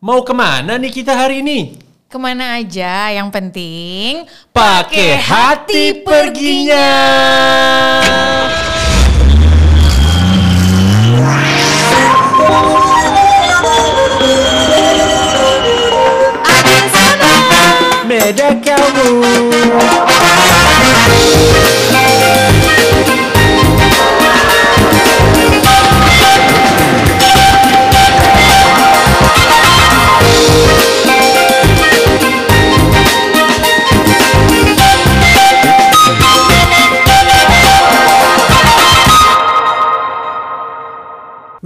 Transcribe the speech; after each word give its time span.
Mau 0.00 0.24
ke 0.24 0.32
mana 0.32 0.80
nih 0.80 0.88
kita 0.88 1.12
hari 1.12 1.44
ini? 1.44 1.76
Ke 2.08 2.16
mana 2.16 2.56
aja, 2.56 3.12
yang 3.12 3.28
penting 3.28 4.24
Pakai 4.48 5.20
hati 5.20 6.00
perginya. 6.00 6.88
Ada 16.48 16.80
sana. 16.88 17.32
Beda 18.08 18.56
kamu. 18.56 19.08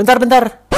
Bentar-bentar. 0.05 0.69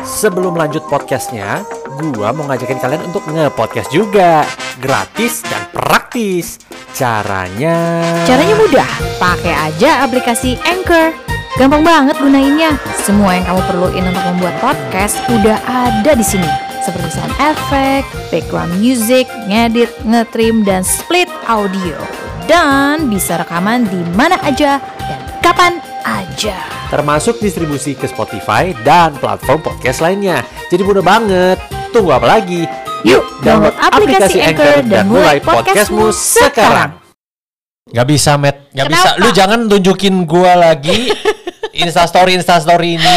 Sebelum 0.00 0.56
lanjut 0.56 0.80
podcastnya, 0.88 1.60
gua 2.00 2.32
mau 2.32 2.48
ngajakin 2.48 2.80
kalian 2.80 3.04
untuk 3.04 3.28
nge-podcast 3.28 3.92
juga. 3.92 4.48
Gratis 4.80 5.44
dan 5.44 5.68
praktis. 5.76 6.56
Caranya... 6.96 8.00
Caranya 8.24 8.56
mudah, 8.56 8.88
pakai 9.20 9.52
aja 9.52 10.08
aplikasi 10.08 10.56
Anchor. 10.64 11.12
Gampang 11.60 11.84
banget 11.84 12.16
gunainnya. 12.16 12.80
Semua 13.04 13.36
yang 13.36 13.44
kamu 13.44 13.60
perluin 13.68 14.04
untuk 14.08 14.24
membuat 14.24 14.56
podcast 14.64 15.20
udah 15.28 15.60
ada 15.68 16.16
di 16.16 16.24
sini. 16.24 16.48
Seperti 16.80 17.12
sound 17.12 17.36
effect, 17.36 18.08
background 18.32 18.72
music, 18.80 19.28
ngedit, 19.52 19.92
ngetrim, 20.08 20.64
dan 20.64 20.80
split 20.80 21.28
audio. 21.44 22.00
Dan 22.48 23.12
bisa 23.12 23.36
rekaman 23.36 23.84
di 23.84 24.00
mana 24.16 24.40
aja 24.40 24.80
dan 24.80 25.20
kapan 25.44 25.76
aja. 26.08 26.75
Termasuk 26.88 27.38
distribusi 27.42 27.94
ke 27.94 28.06
Spotify 28.06 28.70
dan 28.86 29.14
platform 29.18 29.62
podcast 29.62 30.02
lainnya. 30.02 30.42
Jadi 30.70 30.82
mudah 30.82 31.04
banget. 31.04 31.58
Tunggu 31.90 32.14
apa 32.14 32.38
lagi? 32.38 32.66
Yuk, 33.06 33.22
download 33.46 33.76
aplikasi 33.78 34.42
Anchor 34.42 34.82
dan 34.86 35.06
mulai 35.06 35.38
podcastmu 35.38 36.10
sekarang. 36.10 36.98
Gak 37.86 38.06
bisa, 38.10 38.34
Matt. 38.34 38.74
Gak 38.74 38.90
bisa. 38.90 39.14
Kenapa? 39.14 39.22
Lu 39.22 39.28
jangan 39.30 39.60
tunjukin 39.70 40.26
gua 40.26 40.58
lagi 40.58 41.06
Instastory 41.86 42.34
Instastory 42.34 42.98
ini 42.98 43.16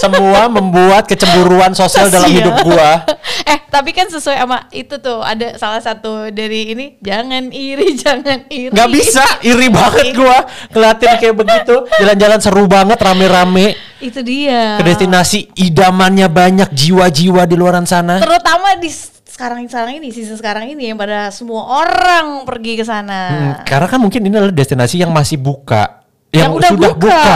semua 0.00 0.48
membuat 0.48 1.04
kecemburuan 1.04 1.70
sosial 1.72 2.08
dalam 2.08 2.26
Kasian. 2.26 2.40
hidup 2.40 2.56
gua. 2.64 3.04
Eh, 3.42 3.58
tapi 3.68 3.92
kan 3.92 4.08
sesuai 4.08 4.36
sama 4.36 4.64
itu 4.70 4.96
tuh 4.96 5.20
ada 5.20 5.54
salah 5.54 5.78
satu 5.78 6.32
dari 6.32 6.72
ini 6.72 6.86
jangan 6.98 7.52
iri, 7.52 7.92
jangan 8.02 8.48
iri. 8.48 8.72
Gak 8.72 8.88
bisa, 8.88 9.24
iri 9.42 9.68
banget 9.68 10.16
gua 10.16 10.42
ngeliatin 10.68 11.12
kayak 11.16 11.36
begitu. 11.36 11.74
Jalan-jalan 12.00 12.40
seru 12.40 12.64
banget 12.64 12.96
rame-rame 12.96 13.76
Itu 14.00 14.24
dia. 14.24 14.80
ke 14.80 14.82
destinasi 14.82 15.52
idamannya 15.54 16.26
banyak 16.26 16.72
jiwa-jiwa 16.72 17.44
di 17.44 17.54
luaran 17.54 17.84
sana. 17.84 18.16
Terutama 18.18 18.80
di 18.80 18.88
sekarang 19.30 19.64
sekarang 19.64 19.96
ini, 19.96 20.08
season 20.10 20.36
sekarang 20.36 20.68
ini 20.68 20.92
yang 20.92 20.96
pada 20.96 21.28
semua 21.30 21.64
orang 21.80 22.44
pergi 22.44 22.76
ke 22.76 22.84
sana. 22.84 23.20
Hmm, 23.28 23.52
karena 23.64 23.86
kan 23.88 23.96
mungkin 23.96 24.20
ini 24.20 24.36
adalah 24.36 24.52
destinasi 24.52 25.00
yang 25.00 25.08
masih 25.10 25.40
buka, 25.40 26.04
yang, 26.28 26.52
Yang 26.52 26.52
udah 26.60 26.70
sudah 26.76 26.90
buka. 26.92 27.08
buka, 27.08 27.32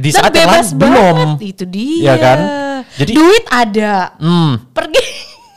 di 0.00 0.08
Dan 0.08 0.16
saat 0.16 0.32
yang 0.32 0.40
lain 0.42 0.56
bebas 0.56 0.68
belum. 0.72 1.28
Itu 1.38 1.64
dia. 1.64 2.02
Ya 2.02 2.14
kan? 2.16 2.38
Jadi- 2.96 3.12
duit 3.12 3.44
ada. 3.46 4.16
Hmm, 4.16 4.66
Pergi. 4.70 5.04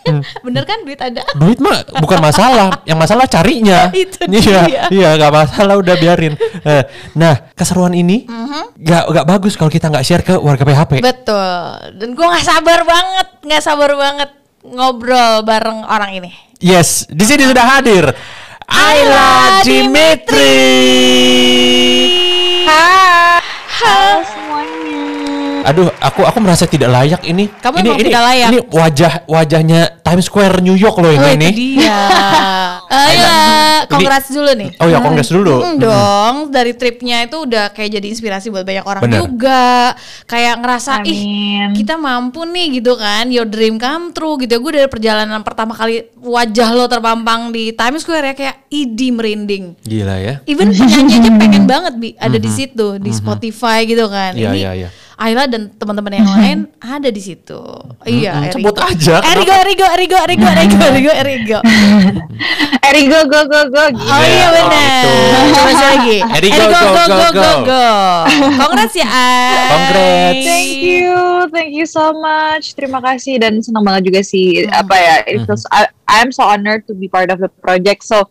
Bener 0.45 0.63
kan 0.63 0.83
duit 0.83 0.99
ada? 0.99 1.23
duit 1.33 1.55
mah 1.58 1.80
bukan 1.95 2.19
masalah, 2.19 2.83
yang 2.83 2.99
masalah 2.99 3.23
carinya. 3.23 3.88
Itu 3.95 4.19
Iya, 4.27 4.59
dia. 4.67 4.83
iya 4.91 5.09
nggak 5.16 5.31
masalah 5.31 5.80
udah 5.80 5.95
biarin. 5.95 6.36
Eh, 6.59 6.83
Nah, 7.15 7.48
keseruan 7.52 7.95
ini 7.95 8.27
Mhm. 8.27 8.76
nggak 8.77 9.04
nggak 9.08 9.26
bagus 9.26 9.55
kalau 9.55 9.71
kita 9.71 9.87
nggak 9.87 10.04
share 10.04 10.20
ke 10.21 10.36
warga 10.36 10.61
PHP. 10.61 10.99
Betul. 10.99 11.48
Dan 11.95 12.11
gue 12.11 12.25
nggak 12.25 12.43
sabar 12.43 12.83
banget, 12.83 13.27
nggak 13.42 13.64
sabar 13.64 13.92
banget 13.95 14.30
ngobrol 14.61 15.39
bareng 15.42 15.83
orang 15.86 16.11
ini. 16.14 16.31
Yes, 16.60 17.08
di 17.08 17.23
sini 17.23 17.43
sudah 17.45 17.64
hadir 17.70 18.11
Ayla 18.65 19.60
Dimitri. 19.64 20.60
Hai, 22.64 23.02
Plus 23.83 24.30
one. 24.48 24.73
Aduh, 25.63 25.87
aku 25.97 26.21
aku 26.27 26.37
merasa 26.43 26.67
tidak 26.67 26.91
layak 26.91 27.21
ini. 27.23 27.47
Kamu 27.47 27.75
ini, 27.79 27.89
ini, 27.95 28.03
tidak 28.11 28.23
layak. 28.27 28.49
Ini 28.51 28.59
wajah 28.67 29.13
wajahnya 29.25 29.81
Times 30.03 30.27
Square 30.27 30.59
New 30.59 30.75
York 30.75 30.99
loh 30.99 31.11
ini. 31.11 31.23
Oh, 31.23 31.31
ini. 31.31 31.49
dia. 31.55 31.99
Ayo, 32.93 33.25
congrats 33.89 34.29
dulu 34.29 34.51
nih. 34.53 34.69
Oh 34.77 34.85
ya, 34.85 35.01
kongres 35.01 35.29
dulu. 35.33 35.55
Mm, 35.65 35.75
dong, 35.81 36.35
dari 36.53 36.77
tripnya 36.77 37.25
itu 37.25 37.41
udah 37.41 37.73
kayak 37.73 37.97
jadi 37.97 38.07
inspirasi 38.13 38.53
buat 38.53 38.61
banyak 38.61 38.85
orang 38.85 39.01
Bener. 39.09 39.25
juga. 39.25 39.97
Kayak 40.29 40.61
ngerasa 40.61 41.01
ih 41.09 41.21
Amin. 41.21 41.69
kita 41.73 41.97
mampu 41.97 42.45
nih 42.45 42.80
gitu 42.81 42.93
kan, 42.93 43.33
your 43.33 43.49
dream 43.49 43.81
come 43.81 44.13
true 44.13 44.37
gitu. 44.37 44.61
Gue 44.61 44.77
dari 44.77 44.89
perjalanan 44.89 45.41
pertama 45.41 45.73
kali 45.73 46.05
wajah 46.21 46.69
lo 46.77 46.85
terpampang 46.85 47.49
di 47.49 47.73
Times 47.73 48.05
Square 48.05 48.30
ya 48.30 48.35
kayak 48.37 48.55
idi 48.69 49.09
merinding. 49.09 49.73
Gila 49.81 50.15
ya. 50.21 50.35
Even 50.45 50.69
penyanyi 50.69 51.17
aja 51.17 51.31
pengen 51.41 51.63
banget 51.65 51.93
bi 51.97 52.09
ada 52.21 52.37
di 52.37 52.49
situ 52.51 53.01
di 53.01 53.09
Spotify 53.09 53.89
gitu 53.89 54.05
kan. 54.05 54.37
Iya, 54.37 54.53
Ini 54.53 54.59
iya, 54.59 54.71
iya. 54.85 54.89
Ayla 55.23 55.48
dan 55.48 55.72
teman-teman 55.80 56.20
yang 56.20 56.28
lain 56.28 56.58
ada 56.84 57.08
di 57.08 57.23
situ. 57.23 57.56
Iya, 58.04 58.44
Mm-mm, 58.44 58.54
sebut 58.60 58.76
Erigo. 58.76 58.92
aja, 58.92 59.16
Erigo, 59.23 59.54
Erigo, 59.56 59.86
Erigo, 59.88 60.17
Erigo, 60.20 60.48
Erigo, 60.52 60.84
Erigo, 60.84 61.11
Erigo. 61.16 61.60
Eri 62.94 63.08
go 63.08 63.23
go 63.32 63.48
go 63.48 63.61
go. 63.72 63.84
Oh 63.88 64.20
Iya, 64.20 64.44
oh, 64.44 64.52
benar. 64.52 64.84
itu. 64.84 65.11
Coba 65.56 65.72
lagi. 65.80 66.17
Erigo, 66.20 66.64
go, 66.67 66.82
go, 67.08 67.28
go. 67.32 67.52
go. 67.64 67.86
Congrats 68.60 68.95
ya, 69.00 69.08
Ay. 69.08 69.67
Congrats. 69.72 70.44
Thank 70.44 70.72
you, 70.84 71.16
thank 71.55 71.72
you 71.72 71.88
so 71.88 72.11
much. 72.11 72.76
Terima 72.76 73.00
kasih 73.00 73.40
dan 73.40 73.64
senang 73.64 73.88
banget 73.88 74.11
juga 74.11 74.20
sih 74.28 74.67
apa 74.67 74.92
ya. 75.00 75.16
It 75.23 75.48
feels, 75.48 75.64
I, 75.72 75.88
I'm 76.11 76.36
so 76.36 76.44
honored 76.44 76.84
to 76.92 76.94
be 76.94 77.08
part 77.08 77.32
of 77.32 77.40
the 77.40 77.48
project. 77.64 78.04
So 78.04 78.28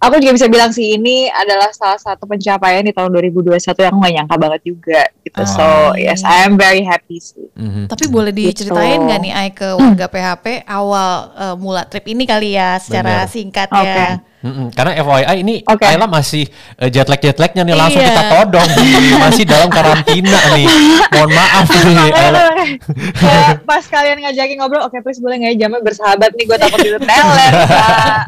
aku 0.00 0.16
juga 0.16 0.32
bisa 0.32 0.48
bilang 0.48 0.72
sih 0.72 0.96
ini 0.96 1.28
adalah 1.28 1.68
salah 1.76 2.00
satu 2.00 2.24
pencapaian 2.24 2.80
di 2.80 2.92
tahun 2.96 3.12
2021 3.12 3.60
yang 3.84 3.92
aku 3.92 3.98
gak 4.00 4.14
nyangka 4.16 4.36
banget 4.40 4.60
juga 4.64 5.00
gitu. 5.22 5.42
So 5.44 5.60
Oh. 5.60 5.92
yes, 5.94 6.24
I 6.24 6.48
am 6.48 6.56
very 6.56 6.80
happy 6.80 7.20
sih. 7.20 7.49
Mhm. 7.60 7.82
Tapi 7.86 8.04
boleh 8.08 8.32
diceritain 8.32 8.96
Gitu. 8.96 9.04
nggak 9.04 9.20
nih 9.20 9.32
Ay 9.32 9.48
ke 9.50 9.68
warga 9.70 10.06
PHP 10.06 10.46
awal 10.64 11.12
eh, 11.34 11.54
mula 11.54 11.84
trip 11.84 12.06
ini 12.06 12.24
kali 12.24 12.56
ya 12.56 12.76
secara 12.76 13.22
Benar. 13.22 13.28
singkat 13.28 13.68
Oke. 13.68 13.84
ya. 13.84 14.10
Mm-mm, 14.40 14.72
Karena 14.72 14.96
FYI 14.96 15.34
ini 15.38 15.60
Oke. 15.62 15.84
Ayla 15.84 16.08
masih 16.08 16.48
uh, 16.74 16.88
jet 16.88 17.04
lag 17.04 17.20
jet 17.20 17.36
lagnya 17.36 17.60
nih 17.60 17.76
langsung 17.76 18.00
Iya. 18.00 18.08
kita 18.08 18.22
todong 18.32 18.70
nih. 18.72 19.12
masih 19.20 19.44
dalam 19.44 19.68
karantina 19.68 20.40
nih. 20.50 20.66
Mohon 21.10 21.30
maaf 21.30 21.66
nih. 21.68 22.08
Ayla. 22.08 22.40
kayak- 22.40 22.78
kayak 23.14 23.48
pas 23.62 23.84
kalian 23.84 24.16
ngajakin 24.18 24.56
ngobrol, 24.56 24.80
oke 24.80 24.96
please 24.98 25.20
boleh 25.20 25.36
nggak 25.36 25.52
ya 25.52 25.58
jamnya 25.60 25.84
bersahabat 25.84 26.32
nih, 26.32 26.44
gue 26.46 26.56
takut 26.58 26.78
diteler. 26.80 27.52
Kak. 27.68 28.24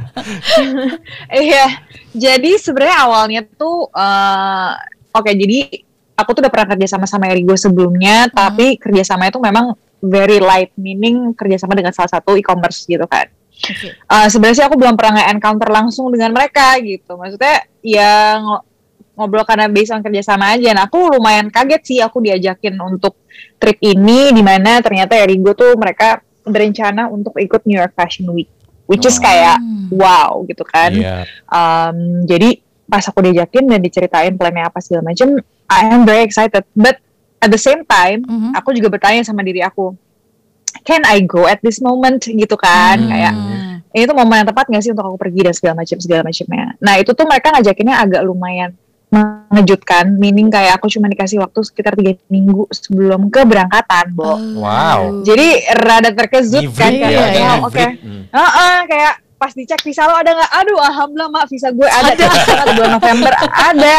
Iya, 1.35 1.65
jadi 2.13 2.51
sebenarnya 2.57 2.97
awalnya 3.01 3.41
tuh, 3.49 3.89
eh, 3.89 4.71
oke 5.11 5.31
jadi 5.33 5.59
aku 6.23 6.33
tuh 6.33 6.41
udah 6.47 6.53
pernah 6.53 6.69
kerja 6.73 6.87
sama 6.89 7.05
sama 7.05 7.27
Erigo 7.29 7.55
sebelumnya, 7.55 8.31
tapi 8.31 8.79
kerjasama 8.79 9.29
itu 9.29 9.37
memang 9.37 9.75
very 9.99 10.39
light, 10.39 10.75
meaning 10.75 11.31
kerjasama 11.33 11.75
dengan 11.75 11.91
salah 11.91 12.11
satu 12.11 12.35
e-commerce 12.35 12.87
gitu 12.87 13.07
kan. 13.07 13.31
Oke. 13.53 13.95
Eh, 13.95 14.27
sebenarnya 14.27 14.57
sih 14.59 14.67
aku 14.67 14.75
belum 14.75 14.99
pernah 14.99 15.23
nge-encounter 15.23 15.69
langsung 15.71 16.11
dengan 16.11 16.35
mereka 16.35 16.75
gitu. 16.83 17.15
Maksudnya 17.15 17.63
ya 17.79 18.41
ngo- 18.43 18.65
ngobrol 19.15 19.45
karena 19.45 19.69
based 19.69 19.95
on 19.95 20.03
kerjasama 20.03 20.57
aja. 20.57 20.73
Nah 20.75 20.91
aku 20.91 21.15
lumayan 21.15 21.47
kaget 21.47 21.83
sih 21.85 21.99
aku 22.03 22.19
diajakin 22.19 22.75
untuk 22.81 23.23
trip 23.61 23.79
ini 23.79 24.33
di 24.33 24.43
mana 24.43 24.83
ternyata 24.83 25.15
Erigo 25.15 25.55
tuh 25.55 25.79
mereka 25.79 26.19
berencana 26.43 27.07
untuk 27.07 27.39
ikut 27.39 27.63
New 27.63 27.79
York 27.79 27.95
Fashion 27.95 28.27
Week. 28.35 28.51
Which 28.91 29.07
is 29.07 29.15
Oh. 29.17 29.23
kayak 29.23 29.63
Hmm. 29.63 29.87
wow 29.95 30.43
gitu 30.49 30.67
kan. 30.67 30.91
Iya. 30.91 31.23
Um, 31.47 32.27
jadi 32.27 32.59
pas 32.85 33.03
aku 33.03 33.23
diajakin 33.23 33.65
dan 33.67 33.81
diceritain 33.81 34.35
plannya 34.35 34.69
apa 34.69 34.79
segala 34.83 35.11
macam, 35.11 35.39
I 35.69 35.81
am 35.89 36.03
very 36.03 36.23
excited. 36.23 36.67
But 36.73 36.99
at 37.39 37.49
the 37.49 37.59
same 37.59 37.83
time, 37.83 38.23
Mhm. 38.23 38.51
aku 38.55 38.75
juga 38.75 38.93
bertanya 38.93 39.23
sama 39.23 39.43
diri 39.43 39.63
aku, 39.63 39.95
can 40.83 41.03
I 41.05 41.23
go 41.23 41.47
at 41.47 41.61
this 41.61 41.79
moment 41.79 42.23
gitu 42.23 42.55
kan? 42.55 42.99
Hmm. 42.99 43.11
Kayak 43.11 43.35
ini 43.93 44.03
tuh 44.09 44.17
momen 44.17 44.41
yang 44.41 44.49
tepat 44.49 44.67
gak 44.69 44.83
sih 44.83 44.91
untuk 44.93 45.05
aku 45.05 45.19
pergi 45.21 45.41
dan 45.45 45.55
segala 45.55 45.75
macam 45.85 45.97
segala 46.01 46.21
macamnya. 46.25 46.67
Nah 46.81 46.95
itu 46.97 47.11
tuh 47.13 47.27
mereka 47.29 47.53
ngajakinnya 47.53 47.97
agak 47.99 48.23
lumayan 48.25 48.73
mengejutkan, 49.13 50.17
meaning 50.17 50.49
kayak 50.49 50.81
aku 50.81 50.89
cuma 50.89 51.05
dikasih 51.05 51.45
waktu 51.45 51.61
sekitar 51.61 51.93
tiga 51.93 52.17
minggu 52.33 52.65
sebelum 52.73 53.29
keberangkatan, 53.29 54.09
Bo. 54.17 54.25
Oh. 54.25 54.37
Wow. 54.65 55.21
Jadi 55.21 55.69
rada 55.77 56.09
terkejut 56.09 56.73
kan, 56.73 56.89
ya, 56.89 57.05
kayak 57.05 57.13
iya, 57.13 57.21
wow, 57.21 57.29
ngivrit. 57.29 57.69
oke, 57.69 57.87
Hmm. 58.01 58.23
Heeh, 58.33 58.77
kayak 58.89 59.15
pas 59.43 59.51
dicek 59.59 59.83
visa 59.83 60.07
lo 60.07 60.15
ada 60.15 60.31
nggak? 60.39 60.51
Aduh, 60.63 60.79
alhamdulillah 60.79 61.31
mak 61.35 61.51
visa 61.51 61.75
gue 61.75 61.89
ada. 61.91 62.15
Ada. 62.15 62.73
bulan 62.79 62.91
November 62.95 63.33
ada. 63.51 63.97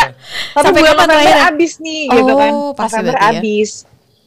Tapi 0.56 0.64
Sampai 0.64 0.80
bulan 0.80 0.96
November 0.96 1.20
terakhir? 1.20 1.52
abis 1.52 1.72
nih, 1.84 2.02
gitu 2.08 2.34
kan. 2.40 2.52
Oh, 2.56 2.72
November 2.72 3.16
ya. 3.20 3.30
abis. 3.36 3.70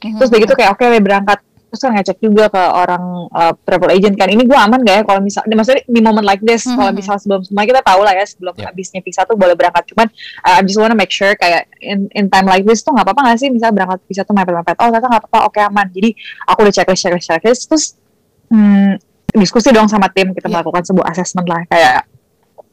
Terus 0.05 0.29
begitu 0.29 0.53
kayak 0.53 0.71
oke 0.77 0.85
berangkat. 1.01 1.41
terus 1.67 1.83
kan 1.83 1.93
ngecek 1.99 2.19
juga 2.23 2.47
ke 2.47 2.63
orang 2.63 3.27
uh, 3.35 3.53
travel 3.67 3.91
agent 3.91 4.15
kan 4.15 4.31
ini 4.31 4.47
gue 4.47 4.55
aman 4.55 4.87
gak 4.87 4.97
ya 4.97 5.03
kalau 5.03 5.19
misal 5.19 5.43
maksudnya 5.51 5.83
di 5.83 5.99
moment 6.01 6.23
like 6.23 6.39
this 6.47 6.63
kalau 6.63 6.95
misal 6.95 7.19
sebelum 7.19 7.43
semua 7.43 7.67
kita 7.67 7.83
tahu 7.83 8.07
lah 8.07 8.15
ya 8.15 8.23
sebelum 8.23 8.55
Yeah. 8.57 8.71
habisnya 8.71 9.03
visa 9.03 9.27
tuh 9.27 9.35
boleh 9.35 9.53
berangkat 9.59 9.83
cuman 9.93 10.07
uh, 10.47 10.57
I 10.57 10.65
just 10.65 10.79
wanna 10.79 10.95
make 10.95 11.11
sure 11.11 11.35
kayak 11.35 11.67
in, 11.83 12.07
in 12.15 12.31
time 12.31 12.47
like 12.47 12.63
this 12.63 12.87
tuh 12.87 12.95
nggak 12.95 13.03
apa-apa 13.03 13.21
nggak 13.29 13.39
sih 13.43 13.51
misal 13.51 13.75
berangkat 13.75 13.99
visa 14.07 14.23
tuh 14.23 14.33
mepet-mepet 14.33 14.79
oh 14.79 14.89
ternyata 14.89 15.11
nggak 15.11 15.23
apa-apa 15.27 15.41
oke 15.53 15.59
aman 15.59 15.87
jadi 15.91 16.15
aku 16.49 16.59
udah 16.65 16.73
checklist 16.73 17.03
checklist 17.03 17.27
checklist 17.29 17.63
terus 17.67 17.85
hmm, 18.49 18.97
diskusi 19.37 19.69
dong 19.71 19.87
sama 19.87 20.09
tim 20.09 20.31
kita 20.31 20.47
Yeah. 20.47 20.59
melakukan 20.59 20.83
sebuah 20.83 21.07
assessment 21.09 21.47
lah 21.47 21.63
kayak 21.67 22.09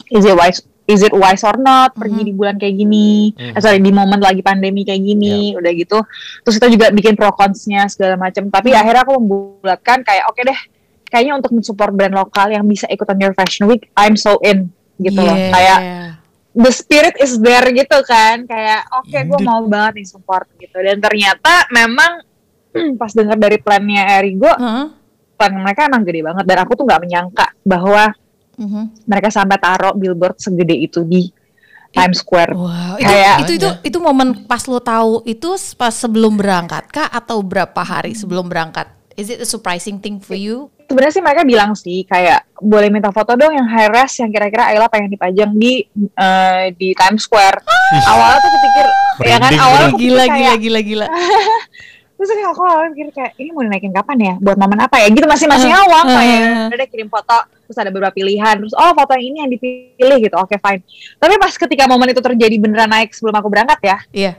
is 0.10 0.24
it 0.24 0.34
wise 0.34 0.60
is 0.84 1.00
it 1.00 1.12
wise 1.12 1.42
or 1.42 1.56
not 1.56 1.92
pergi 1.94 2.22
Mhm. 2.22 2.28
di 2.28 2.34
bulan 2.34 2.56
kayak 2.56 2.76
gini 2.76 3.32
Mhm. 3.32 3.56
eh, 3.56 3.62
sorry 3.62 3.80
di 3.80 3.90
momen 3.90 4.20
lagi 4.20 4.40
pandemi 4.40 4.84
kayak 4.84 5.00
gini 5.00 5.54
udah 5.54 5.72
gitu 5.72 6.00
terus 6.42 6.56
kita 6.58 6.68
juga 6.68 6.86
bikin 6.90 7.14
pro 7.14 7.32
consnya 7.32 7.88
segala 7.88 8.16
macam 8.16 8.48
tapi 8.48 8.72
Mhm. 8.72 8.78
akhirnya 8.78 9.02
aku 9.02 9.14
membulatkan 9.16 10.02
kayak 10.02 10.28
oke 10.28 10.40
deh 10.40 10.60
kayaknya 11.06 11.34
untuk 11.36 11.52
mensupport 11.52 11.92
brand 11.92 12.12
lokal 12.14 12.50
yang 12.50 12.66
bisa 12.66 12.84
ikutan 12.88 13.16
your 13.18 13.32
fashion 13.32 13.64
week 13.64 13.88
I'm 13.94 14.16
so 14.16 14.40
in 14.42 14.72
gitu 14.98 15.20
loh 15.20 15.32
Yeah. 15.32 15.52
kayak 15.52 15.80
the 16.54 16.70
spirit 16.70 17.16
is 17.18 17.40
there 17.40 17.66
gitu 17.66 17.98
kan 18.04 18.44
kayak 18.44 18.86
oke 18.94 19.10
gue 19.10 19.24
Dude. 19.26 19.42
mau 19.42 19.64
banget 19.64 20.00
nih 20.00 20.08
support 20.08 20.46
gitu 20.56 20.78
dan 20.78 21.00
ternyata 21.00 21.66
memang 21.70 22.22
pas 23.02 23.10
dengar 23.10 23.38
dari 23.38 23.58
plannya 23.58 24.04
Erigo 24.18 24.50
Heeh. 24.50 24.86
Plan 25.34 25.54
mereka 25.54 25.86
emang 25.86 26.02
gede 26.02 26.22
banget 26.22 26.44
dan 26.44 26.58
aku 26.60 26.72
tuh 26.74 26.86
nggak 26.86 27.02
menyangka 27.02 27.48
bahwa 27.62 28.14
Mhm. 28.54 29.06
mereka 29.06 29.30
sampai 29.30 29.58
taruh 29.58 29.92
billboard 29.92 30.38
segede 30.38 30.76
itu 30.76 31.02
di 31.02 31.26
Times 31.90 32.22
Square 32.22 32.54
Wow, 32.54 32.98
itu, 32.98 33.06
Kayak- 33.08 33.40
itu 33.40 33.52
itu 33.56 33.70
itu 33.84 33.98
momen 33.98 34.46
pas 34.46 34.62
lo 34.64 34.78
tahu 34.78 35.22
itu 35.24 35.50
pas 35.74 35.90
sebelum 35.90 36.34
berangkat 36.36 36.86
kah 36.88 37.06
atau 37.08 37.40
berapa 37.40 37.78
hari 37.78 38.14
sebelum 38.14 38.46
berangkat? 38.46 38.90
Is 39.14 39.30
it 39.30 39.38
a 39.38 39.46
surprising 39.46 39.98
thing 39.98 40.18
for 40.18 40.34
you? 40.34 40.70
sebenarnya 40.84 41.16
sih 41.16 41.24
mereka 41.24 41.42
bilang 41.42 41.72
sih 41.74 42.04
kayak 42.04 42.44
boleh 42.60 42.90
minta 42.90 43.10
foto 43.10 43.34
dong 43.34 43.50
yang 43.50 43.66
high 43.66 43.88
res 43.88 44.14
yang 44.16 44.30
kira-kira 44.30 44.68
Ayla 44.68 44.86
pengen 44.86 45.10
dipajang 45.10 45.50
di 45.52 45.82
eh, 45.96 46.64
di 46.72 46.94
Times 46.94 47.24
Square. 47.24 47.66
Awalnya 48.04 48.38
tuh 48.38 48.52
kepikir 48.52 48.86
ya 49.24 49.38
kan 49.40 49.52
awalnya 49.56 49.88
aku 49.90 49.98
Gila 49.98 50.26
gila 50.28 50.54
gila 50.56 50.80
gila. 50.84 51.08
terus 52.24 52.32
kayak 52.32 52.50
aku 52.50 52.62
awalnya 52.64 52.92
pikir 52.94 53.08
kayak 53.12 53.32
ini 53.36 53.50
mau 53.52 53.62
dinaikin 53.62 53.92
kapan 53.92 54.18
ya 54.18 54.34
buat 54.40 54.56
momen 54.56 54.80
apa 54.80 54.96
ya 54.98 55.08
gitu 55.08 55.26
masih 55.26 55.44
masih 55.46 55.68
awal 55.70 56.02
uh, 56.02 56.10
kayak 56.10 56.40
uh. 56.40 56.68
udah 56.68 56.78
deh 56.78 56.88
kirim 56.88 57.08
foto 57.08 57.36
terus 57.62 57.78
ada 57.78 57.90
beberapa 57.90 58.12
pilihan 58.12 58.56
terus 58.56 58.72
oh 58.72 58.92
foto 58.92 59.12
yang 59.12 59.26
ini 59.26 59.38
yang 59.38 59.52
dipilih 59.52 60.18
gitu 60.22 60.36
oke 60.36 60.56
fine 60.56 60.80
tapi 61.18 61.36
pas 61.36 61.52
ketika 61.52 61.84
momen 61.84 62.08
itu 62.08 62.22
terjadi 62.22 62.56
beneran 62.58 62.88
naik 62.88 63.12
sebelum 63.12 63.36
aku 63.36 63.48
berangkat 63.48 63.80
ya 63.82 63.98
Iya. 64.10 64.32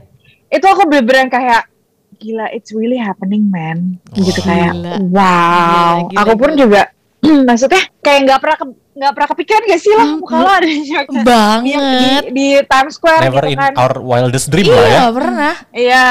itu 0.49 0.65
aku 0.65 0.83
beneran 0.85 1.29
kayak 1.29 1.69
gila 2.17 2.49
it's 2.49 2.71
really 2.71 2.97
happening 2.97 3.45
man 3.45 4.01
gitu 4.11 4.41
Wah. 4.41 4.47
kayak 4.47 4.73
Gila. 4.73 4.93
wow 5.11 5.53
Gila, 5.53 6.09
gila, 6.09 6.19
aku 6.19 6.33
pun 6.35 6.51
gila. 6.51 6.59
juga 6.59 6.83
maksudnya 7.49 7.83
kayak 7.99 8.21
nggak 8.25 8.41
pernah 8.41 8.57
ke- 8.57 8.81
nggak 8.95 9.13
pernah 9.13 9.29
kepikiran 9.29 9.63
gak 9.67 9.81
sih 9.81 9.93
lah 9.93 10.07
Hmm, 10.07 10.23
kalau 10.23 10.51
ada 10.55 10.63
di, 10.63 10.79
di, 10.79 11.19
Banget. 11.21 12.23
di 12.31 12.47
Times 12.63 12.95
Square 12.95 13.21
Never 13.21 13.43
gitu 13.43 13.51
in 13.51 13.59
kan 13.59 13.73
our 13.75 13.95
wildest 13.99 14.47
dream 14.49 14.71
lah 14.71 14.79
ya. 14.79 14.87
Iya, 14.87 15.05
pernah. 15.11 15.55
iya 15.75 16.07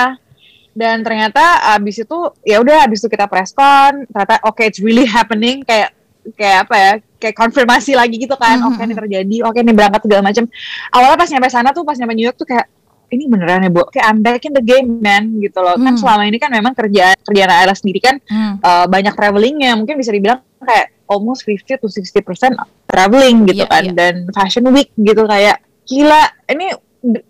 dan 0.73 1.01
ternyata 1.01 1.41
abis 1.71 2.01
itu 2.01 2.17
ya 2.41 2.57
udah 2.57 2.83
abis 2.83 2.99
itu 2.99 3.09
kita 3.09 3.25
press 3.25 3.53
con 3.53 4.05
ternyata 4.05 4.41
oke 4.43 4.59
it's 4.59 4.81
really 4.81 5.05
happening 5.05 5.61
kayak 5.61 5.93
kayak 6.33 6.65
apa 6.65 6.75
ya 6.75 6.91
kayak 7.19 7.35
konfirmasi 7.35 7.93
lagi 7.93 8.15
gitu 8.17 8.33
kan 8.35 8.57
Mhm, 8.57 8.67
oke 8.73 8.81
ini 8.81 8.95
terjadi 8.95 9.35
oke 9.43 9.57
ini 9.59 9.71
berangkat 9.71 10.01
segala 10.01 10.21
macam 10.23 10.43
awalnya 10.89 11.17
pas 11.17 11.29
nyampe 11.29 11.49
sana 11.49 11.69
tuh 11.71 11.83
pas 11.83 11.93
nyampe 11.93 12.13
New 12.13 12.25
York 12.25 12.35
tuh 12.35 12.47
kayak 12.47 12.65
ini 13.09 13.29
beneran 13.29 13.61
ya 13.61 13.69
bu 13.69 13.85
kayak 13.85 14.05
I'm 14.07 14.19
back 14.19 14.41
in 14.41 14.53
the 14.53 14.63
game 14.63 14.97
man 14.97 15.37
gitu 15.37 15.59
loh 15.59 15.75
kan 15.75 15.93
Hmm. 15.93 16.01
selama 16.01 16.25
ini 16.25 16.37
kan 16.37 16.49
memang 16.49 16.73
kerjaan 16.73 17.13
kerjaan 17.21 17.51
Ayla 17.51 17.75
sendiri 17.75 17.99
kan 18.01 18.15
Hmm. 18.25 18.57
uh, 18.57 18.85
banyak 18.87 19.13
travelingnya 19.13 19.77
mungkin 19.77 19.99
bisa 19.99 20.09
dibilang 20.09 20.41
kayak 20.57 20.89
almost 21.05 21.45
50 21.45 21.77
to 21.77 21.85
60 21.85 22.23
percent 22.23 22.53
traveling 22.87 23.45
gitu 23.45 23.61
Iya, 23.61 23.69
kan 23.69 23.83
iya. 23.83 23.93
dan 23.93 24.13
fashion 24.31 24.65
week 24.71 24.89
gitu 24.95 25.27
kayak 25.27 25.59
gila 25.83 26.23
ini 26.47 26.71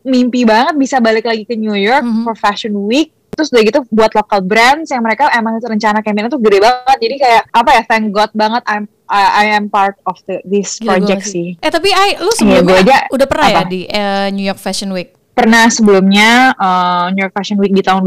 mimpi 0.02 0.44
banget 0.44 0.78
bisa 0.78 0.98
balik 0.98 1.26
lagi 1.26 1.44
ke 1.44 1.54
New 1.54 1.74
York 1.74 2.02
Mhm. 2.02 2.24
for 2.24 2.34
fashion 2.34 2.78
week 2.84 3.10
terus 3.30 3.50
udah 3.50 3.66
gitu 3.66 3.80
buat 3.90 4.14
local 4.14 4.40
brands 4.40 4.88
yang 4.88 5.02
mereka 5.02 5.26
emang 5.34 5.58
itu 5.58 5.66
rencana 5.66 6.00
campaign 6.00 6.30
tuh 6.30 6.38
gede 6.38 6.62
banget 6.62 6.98
jadi 7.00 7.16
kayak 7.18 7.44
apa 7.50 7.70
ya 7.72 7.82
thank 7.84 8.06
God 8.10 8.30
banget 8.32 8.62
I'm 8.64 8.86
I, 9.04 9.50
I 9.50 9.58
am 9.58 9.68
part 9.68 9.98
of 10.04 10.22
the 10.24 10.38
this 10.44 10.78
Gila, 10.78 10.96
project 10.96 11.26
sih 11.28 11.58
Eh 11.58 11.70
tapi 11.70 11.90
Ai, 11.90 12.16
lu 12.16 12.30
Iya, 12.30 12.38
sebelumnya 12.62 12.76
aja 12.80 12.98
udah 13.10 13.28
pernah 13.28 13.48
ya 13.48 13.56
apa? 13.60 13.62
di 13.68 13.82
eh, 13.84 14.28
New 14.30 14.46
York 14.46 14.58
Fashion 14.58 14.90
Week? 14.90 15.18
pernah 15.34 15.66
sebelumnya 15.66 16.54
uh, 16.54 17.10
New 17.10 17.20
York 17.20 17.34
Fashion 17.34 17.58
Week 17.58 17.74
di 17.74 17.82
tahun 17.82 18.06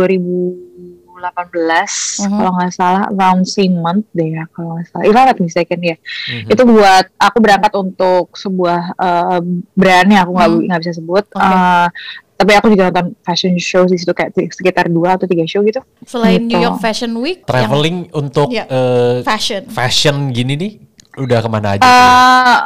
2018 1.16 2.20
Mhm. 2.22 2.36
kalau 2.36 2.52
nggak 2.52 2.72
salah 2.72 3.02
around 3.08 3.42
same 3.44 3.74
month 3.74 4.04
deh 4.12 4.28
ya 4.30 4.44
kalau 4.52 4.76
nggak 4.76 4.86
salah 4.86 5.04
if 5.04 5.12
I'm 5.12 5.26
not 5.26 5.38
mistaken 5.38 5.80
ya 5.80 5.96
Mhm. 6.28 6.48
itu 6.52 6.62
buat 6.62 7.04
aku 7.16 7.36
berangkat 7.40 7.72
untuk 7.74 8.32
sebuah 8.32 8.80
uh, 8.94 9.40
brand 9.72 10.08
yang 10.08 10.22
aku 10.22 10.32
nggak 10.32 10.50
Hmm. 10.52 10.64
nggak 10.68 10.80
bisa 10.82 10.92
sebut 10.94 11.24
Oke. 11.26 11.40
Uh, 11.40 11.88
tapi 12.36 12.52
aku 12.52 12.68
juga 12.68 12.92
nonton 12.92 13.16
fashion 13.22 13.56
show 13.56 13.82
di 13.82 13.96
situ 13.96 14.12
kayak 14.12 14.36
sekitar 14.52 14.86
dua 14.86 15.16
atau 15.16 15.24
tiga 15.24 15.48
show 15.48 15.64
gitu 15.64 15.80
Selain 16.04 16.36
Gitu. 16.38 16.52
New 16.52 16.60
York 16.60 16.78
Fashion 16.78 17.16
Week 17.16 17.40
yang 17.40 17.48
Traveling 17.48 17.96
untuk 18.12 18.52
Iya. 18.52 18.68
eh, 18.68 19.16
fashion. 19.24 19.64
fashion 19.66 20.16
gini 20.30 20.52
nih 20.54 20.72
udah 21.16 21.40
ke 21.40 21.48
mana 21.48 21.68
aja? 21.74 21.80
Uh, 21.82 22.60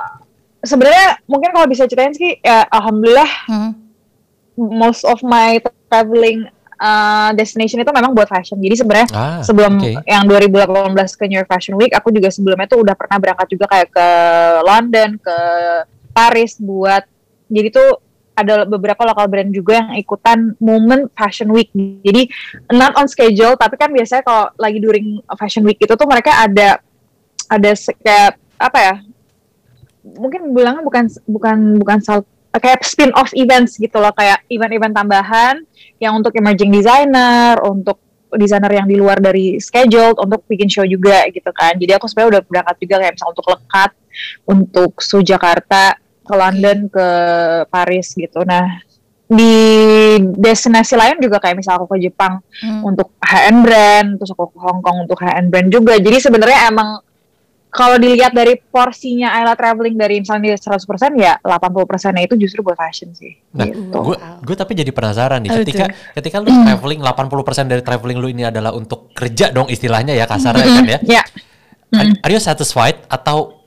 sebenarnya 0.61 1.23
mungkin 1.25 1.55
kalau 1.55 1.65
bisa 1.65 1.87
ceritain 1.87 2.11
sih 2.11 2.35
ya 2.37 2.67
alhamdulillah 2.69 3.31
Hmm. 3.47 3.73
most 4.59 5.07
of 5.07 5.23
my 5.23 5.57
traveling 5.87 6.51
uh, 6.81 7.31
destination 7.37 7.79
itu 7.79 7.93
memang 7.93 8.11
buat 8.11 8.25
fashion 8.25 8.57
jadi 8.57 8.75
sebenarnya 8.75 9.09
Ah, 9.13 9.41
sebelum 9.45 9.77
oke. 9.77 10.01
yang 10.03 10.25
2018 10.25 10.97
ke 11.21 11.25
New 11.29 11.37
York 11.37 11.51
Fashion 11.51 11.77
Week, 11.77 11.93
aku 11.93 12.09
juga 12.09 12.33
sebelumnya 12.33 12.65
tuh 12.65 12.81
udah 12.81 12.97
pernah 12.97 13.21
berangkat 13.21 13.47
juga 13.53 13.69
kayak 13.69 13.89
ke 13.93 14.09
London, 14.65 15.11
ke 15.21 15.37
Paris 16.11 16.57
buat 16.59 17.05
jadi 17.47 17.69
tuh 17.69 17.89
ada 18.31 18.65
beberapa 18.65 19.05
lokal 19.05 19.29
brand 19.29 19.53
juga 19.53 19.85
yang 19.85 20.01
ikutan 20.01 20.57
momen 20.57 21.13
Fashion 21.13 21.53
Week. 21.53 21.69
Jadi 21.77 22.25
not 22.73 22.97
on 22.97 23.05
schedule, 23.05 23.53
tapi 23.53 23.77
kan 23.77 23.93
biasanya 23.93 24.25
kalau 24.25 24.49
lagi 24.57 24.81
during 24.81 25.21
Fashion 25.37 25.61
Week 25.61 25.77
itu 25.77 25.93
tuh 25.93 26.09
mereka 26.09 26.41
ada 26.41 26.81
ada 27.47 27.71
kayak 28.01 28.41
apa 28.57 28.79
ya? 28.81 28.95
Mungkin 30.01 30.57
bilangnya 30.57 30.81
bukan 30.81 31.05
bukan 31.29 31.59
bukan 31.77 31.99
sal- 32.01 32.25
kayak 32.59 32.83
spin 32.83 33.15
off 33.15 33.31
events 33.39 33.79
gitu 33.79 33.95
loh, 34.03 34.11
kayak 34.17 34.43
event-event 34.51 34.95
tambahan 34.97 35.63
yang 36.03 36.19
untuk 36.19 36.35
emerging 36.35 36.75
designer, 36.75 37.61
untuk 37.63 38.03
desainer 38.35 38.71
yang 38.71 38.87
di 38.87 38.95
luar 38.99 39.19
dari 39.19 39.59
schedule 39.59 40.15
untuk 40.19 40.47
bikin 40.47 40.71
show 40.71 40.87
juga 40.87 41.27
gitu 41.31 41.51
kan. 41.51 41.75
Jadi 41.79 41.95
aku 41.95 42.07
sebenarnya 42.07 42.31
udah 42.39 42.43
berangkat 42.47 42.77
juga 42.83 42.95
kayak 43.03 43.13
misalnya 43.19 43.33
untuk 43.35 43.49
Lekat, 43.55 43.91
untuk 44.47 44.91
Su 45.03 45.19
Jakarta, 45.23 45.83
ke 46.31 46.35
London, 46.39 46.79
ke 46.87 47.07
Paris 47.67 48.15
gitu. 48.15 48.47
Nah, 48.47 48.67
di 49.31 49.55
destinasi 50.35 50.95
lain 50.99 51.23
juga 51.23 51.39
kayak 51.39 51.59
misalnya 51.59 51.83
aku 51.83 51.95
ke 51.95 52.03
Jepang 52.03 52.43
Hmm. 52.63 52.83
untuk 52.95 53.15
HN 53.23 53.57
brand, 53.63 54.09
terus 54.19 54.31
aku 54.35 54.51
ke 54.51 54.59
Hong 54.59 54.83
Kong 54.83 55.07
untuk 55.07 55.19
HN 55.23 55.51
brand 55.51 55.69
juga. 55.71 55.95
Jadi 55.99 56.19
sebenarnya 56.19 56.71
emang 56.71 57.03
kalau 57.71 57.97
dilihat 58.03 58.35
dari 58.35 58.59
porsinya 58.59 59.31
Ayla 59.31 59.55
traveling 59.55 59.95
dari 59.95 60.19
misalnya 60.19 60.59
100% 60.59 60.83
ya 61.15 61.39
80%-nya 61.39 62.23
itu 62.27 62.35
justru 62.35 62.67
buat 62.67 62.75
fashion 62.75 63.15
sih. 63.15 63.39
Nah, 63.55 63.71
gitu. 63.71 63.95
gue 63.95 64.17
gue 64.19 64.57
tapi 64.59 64.75
jadi 64.75 64.91
penasaran 64.91 65.39
nih 65.47 65.51
Apa 65.55 65.59
ketika 65.63 65.85
ketika 66.19 66.37
lu 66.43 66.51
traveling 66.51 67.01
80% 67.01 67.71
dari 67.71 67.83
traveling 67.87 68.19
lu 68.19 68.29
ini 68.29 68.43
adalah 68.51 68.75
untuk 68.75 69.15
kerja 69.15 69.55
dong 69.55 69.71
istilahnya 69.71 70.19
ya 70.19 70.27
kasarnya 70.27 70.67
kan 70.67 70.85
ya. 70.87 70.99
Ya, 71.07 71.23
Are, 71.91 72.07
are 72.27 72.33
you 72.35 72.43
satisfied 72.43 73.03
atau 73.11 73.61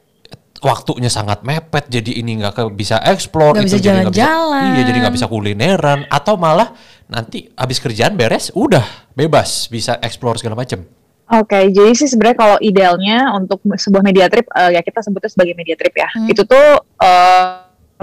waktunya 0.63 1.11
sangat 1.11 1.43
mepet 1.43 1.91
jadi 1.91 2.23
ini 2.23 2.39
nggak 2.39 2.71
bisa 2.71 3.03
explore 3.03 3.59
Nggak 3.59 3.67
itu 3.67 3.75
bisa 3.75 3.79
jadi 3.83 3.99
nggak 4.07 4.15
jalan-jalan. 4.15 4.63
iya 4.71 4.83
jadi 4.87 4.97
nggak 5.03 5.15
bisa 5.19 5.27
kulineran 5.27 5.99
atau 6.07 6.39
malah 6.39 6.71
nanti 7.11 7.51
habis 7.59 7.83
kerjaan 7.83 8.15
beres 8.15 8.47
udah 8.55 9.11
bebas 9.11 9.67
bisa 9.67 9.99
explore 9.99 10.39
segala 10.39 10.63
macam 10.63 10.87
Oke, 11.23 11.71
jadi 11.71 11.91
sih 11.95 12.11
sebenarnya 12.11 12.37
kalau 12.37 12.57
idealnya 12.59 13.31
untuk 13.31 13.63
sebuah 13.63 14.03
media 14.03 14.27
trip, 14.27 14.43
eh, 14.51 14.75
ya 14.75 14.81
kita 14.83 14.99
sebutnya 14.99 15.31
sebagai 15.31 15.55
media 15.55 15.79
trip 15.79 15.95
ya. 15.95 16.09
Hmm. 16.11 16.27
Itu 16.27 16.43
tuh 16.43 16.83
eh, 16.83 17.45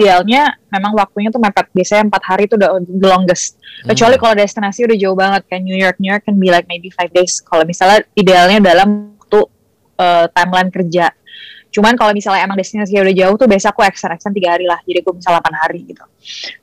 idealnya 0.00 0.56
memang 0.72 0.96
waktunya 0.96 1.28
tuh 1.28 1.36
mepet. 1.36 1.68
Biasanya 1.76 2.08
empat 2.08 2.22
hari 2.24 2.48
itu 2.48 2.56
udah 2.56 2.80
the 2.80 3.08
longest. 3.08 3.60
Kecuali 3.84 4.16
Hmm. 4.16 4.22
kalau 4.24 4.34
destinasi 4.40 4.88
udah 4.88 4.96
jauh 4.96 5.16
banget 5.16 5.42
kayak 5.52 5.62
New 5.62 5.76
York, 5.76 5.96
New 6.00 6.08
York 6.08 6.24
can 6.24 6.40
be 6.40 6.48
like 6.48 6.64
maybe 6.64 6.88
five 6.88 7.12
days. 7.12 7.44
Kalau 7.44 7.68
misalnya 7.68 8.00
idealnya 8.16 8.58
dalam 8.64 9.14
waktu 9.20 9.40
eh, 10.00 10.26
timeline 10.32 10.70
kerja. 10.72 11.12
Cuman 11.70 11.94
kalau 11.94 12.10
misalnya 12.10 12.42
emang 12.48 12.58
destinasi 12.58 12.98
udah 12.98 13.14
jauh 13.14 13.36
tuh 13.38 13.46
biasa 13.46 13.70
aku 13.70 13.86
extend 13.86 14.16
extend 14.16 14.34
tiga 14.34 14.58
hari 14.58 14.66
lah. 14.66 14.80
Jadi 14.82 15.06
gue 15.06 15.14
bisa 15.14 15.30
8 15.30 15.54
hari 15.54 15.86
gitu. 15.86 16.02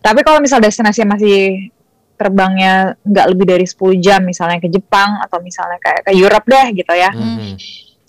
Tapi 0.03 0.19
kalau 0.19 0.43
misal 0.43 0.59
destinasi 0.59 1.07
masih 1.07 1.71
terbangnya 2.17 2.97
nggak 3.05 3.25
lebih 3.29 3.45
dari 3.45 3.65
10 3.69 4.01
jam 4.01 4.25
misalnya 4.25 4.57
ke 4.57 4.67
Jepang 4.67 5.21
atau 5.21 5.37
misalnya 5.39 5.77
kayak 5.77 6.01
ke 6.09 6.11
Europe 6.17 6.49
deh 6.49 6.67
gitu 6.73 6.93
ya. 6.97 7.13
Mhm. 7.13 7.53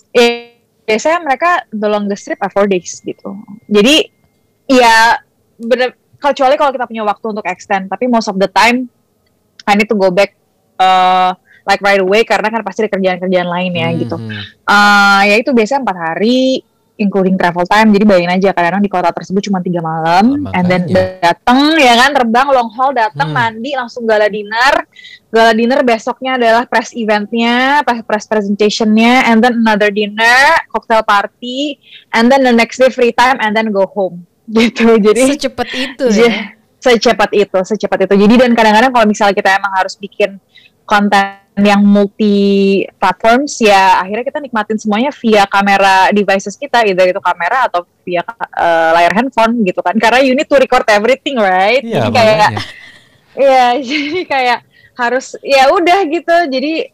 Eh, 0.09 0.57
biasanya 0.83 1.19
mereka 1.21 1.63
the 1.69 1.85
longest 1.85 2.25
trip 2.25 2.41
are 2.41 2.49
four 2.49 2.65
days 2.65 2.97
gitu. 3.05 3.37
Jadi 3.69 4.09
ya 4.65 5.21
bener 5.61 5.93
kecuali 6.17 6.57
kalau 6.57 6.73
kita 6.73 6.89
punya 6.89 7.05
waktu 7.05 7.25
untuk 7.29 7.45
extend, 7.45 7.87
tapi 7.87 8.09
most 8.09 8.27
of 8.27 8.35
the 8.41 8.49
time 8.49 8.89
I 9.69 9.77
need 9.77 9.87
to 9.87 9.95
go 9.95 10.09
back 10.09 10.33
uh, 10.81 11.37
like 11.69 11.85
right 11.85 12.01
away 12.01 12.25
karena 12.25 12.49
kan 12.49 12.65
pasti 12.65 12.89
ada 12.89 12.91
kerjaan-kerjaan 12.97 13.45
lain 13.45 13.71
ya 13.77 13.89
gitu. 13.93 14.17
Mhm. 14.17 14.41
Eh 14.65 15.21
ya 15.29 15.35
itu 15.37 15.53
biasanya 15.53 15.85
empat 15.85 15.97
hari 16.01 16.65
including 16.99 17.33
travel 17.33 17.63
time 17.63 17.89
jadi 17.89 18.03
bayangin 18.03 18.31
aja 18.35 18.49
kadang 18.51 18.83
di 18.83 18.91
kota 18.91 19.09
tersebut 19.09 19.47
cuma 19.47 19.59
tiga 19.59 19.79
malam 19.79 20.43
Oh, 20.45 20.51
and 20.53 20.65
then 20.67 20.83
makanya. 20.85 21.33
datang 21.33 21.59
ya 21.75 21.93
kan 21.95 22.09
terbang 22.13 22.47
long 22.51 22.69
haul 22.69 22.91
datang 22.91 23.31
Hmm. 23.31 23.37
mandi 23.39 23.71
langsung 23.73 24.03
gala 24.03 24.27
dinner 24.27 24.83
gala 25.29 25.51
dinner 25.51 25.79
besoknya 25.81 26.35
adalah 26.35 26.67
press 26.67 26.91
eventnya 26.91 27.79
press, 27.81 28.03
press 28.03 28.25
presentationnya 28.27 29.25
and 29.25 29.39
then 29.39 29.55
another 29.57 29.87
dinner 29.87 30.43
cocktail 30.67 31.01
party 31.01 31.79
and 32.11 32.27
then 32.27 32.43
the 32.43 32.51
next 32.51 32.75
day 32.75 32.91
free 32.91 33.11
time 33.11 33.39
and 33.39 33.55
then 33.55 33.71
go 33.71 33.87
home 33.87 34.27
gitu 34.51 34.99
jadi 34.99 35.33
Secepat 35.39 35.69
itu 35.71 36.05
Iya, 36.19 36.27
ya. 36.27 36.43
secepat 36.79 37.29
itu, 37.35 37.59
secepat 37.59 37.99
itu. 38.01 38.15
Jadi 38.15 38.33
dan 38.39 38.51
kadang-kadang 38.55 38.89
kalau 38.89 39.03
misalnya 39.03 39.35
kita 39.35 39.51
emang 39.51 39.75
harus 39.75 39.93
bikin 39.93 40.39
konten 40.83 41.43
yang 41.61 41.81
multi 41.81 42.35
platforms 42.97 43.59
ya 43.59 43.99
akhirnya 44.01 44.25
kita 44.25 44.39
nikmatin 44.39 44.77
semuanya 44.77 45.11
via 45.13 45.43
kamera 45.45 46.09
devices 46.09 46.55
kita 46.55 46.83
either 46.85 47.07
itu 47.09 47.21
kamera 47.21 47.67
atau 47.69 47.85
via 48.03 48.23
uh, 48.25 48.91
layar 48.97 49.13
handphone 49.15 49.61
gitu 49.63 49.79
kan 49.79 49.95
karena 49.97 50.19
you 50.23 50.33
need 50.33 50.47
to 50.47 50.57
record 50.57 50.85
everything 50.89 51.37
right 51.37 51.81
Iya, 51.81 52.05
jadi 52.05 52.09
kayak. 52.11 52.51
Iya, 53.39 53.65
jadi 53.87 54.21
kayak 54.27 54.59
harus 54.99 55.37
ya 55.39 55.71
udah 55.71 55.99
gitu. 56.11 56.35
Jadi 56.51 56.91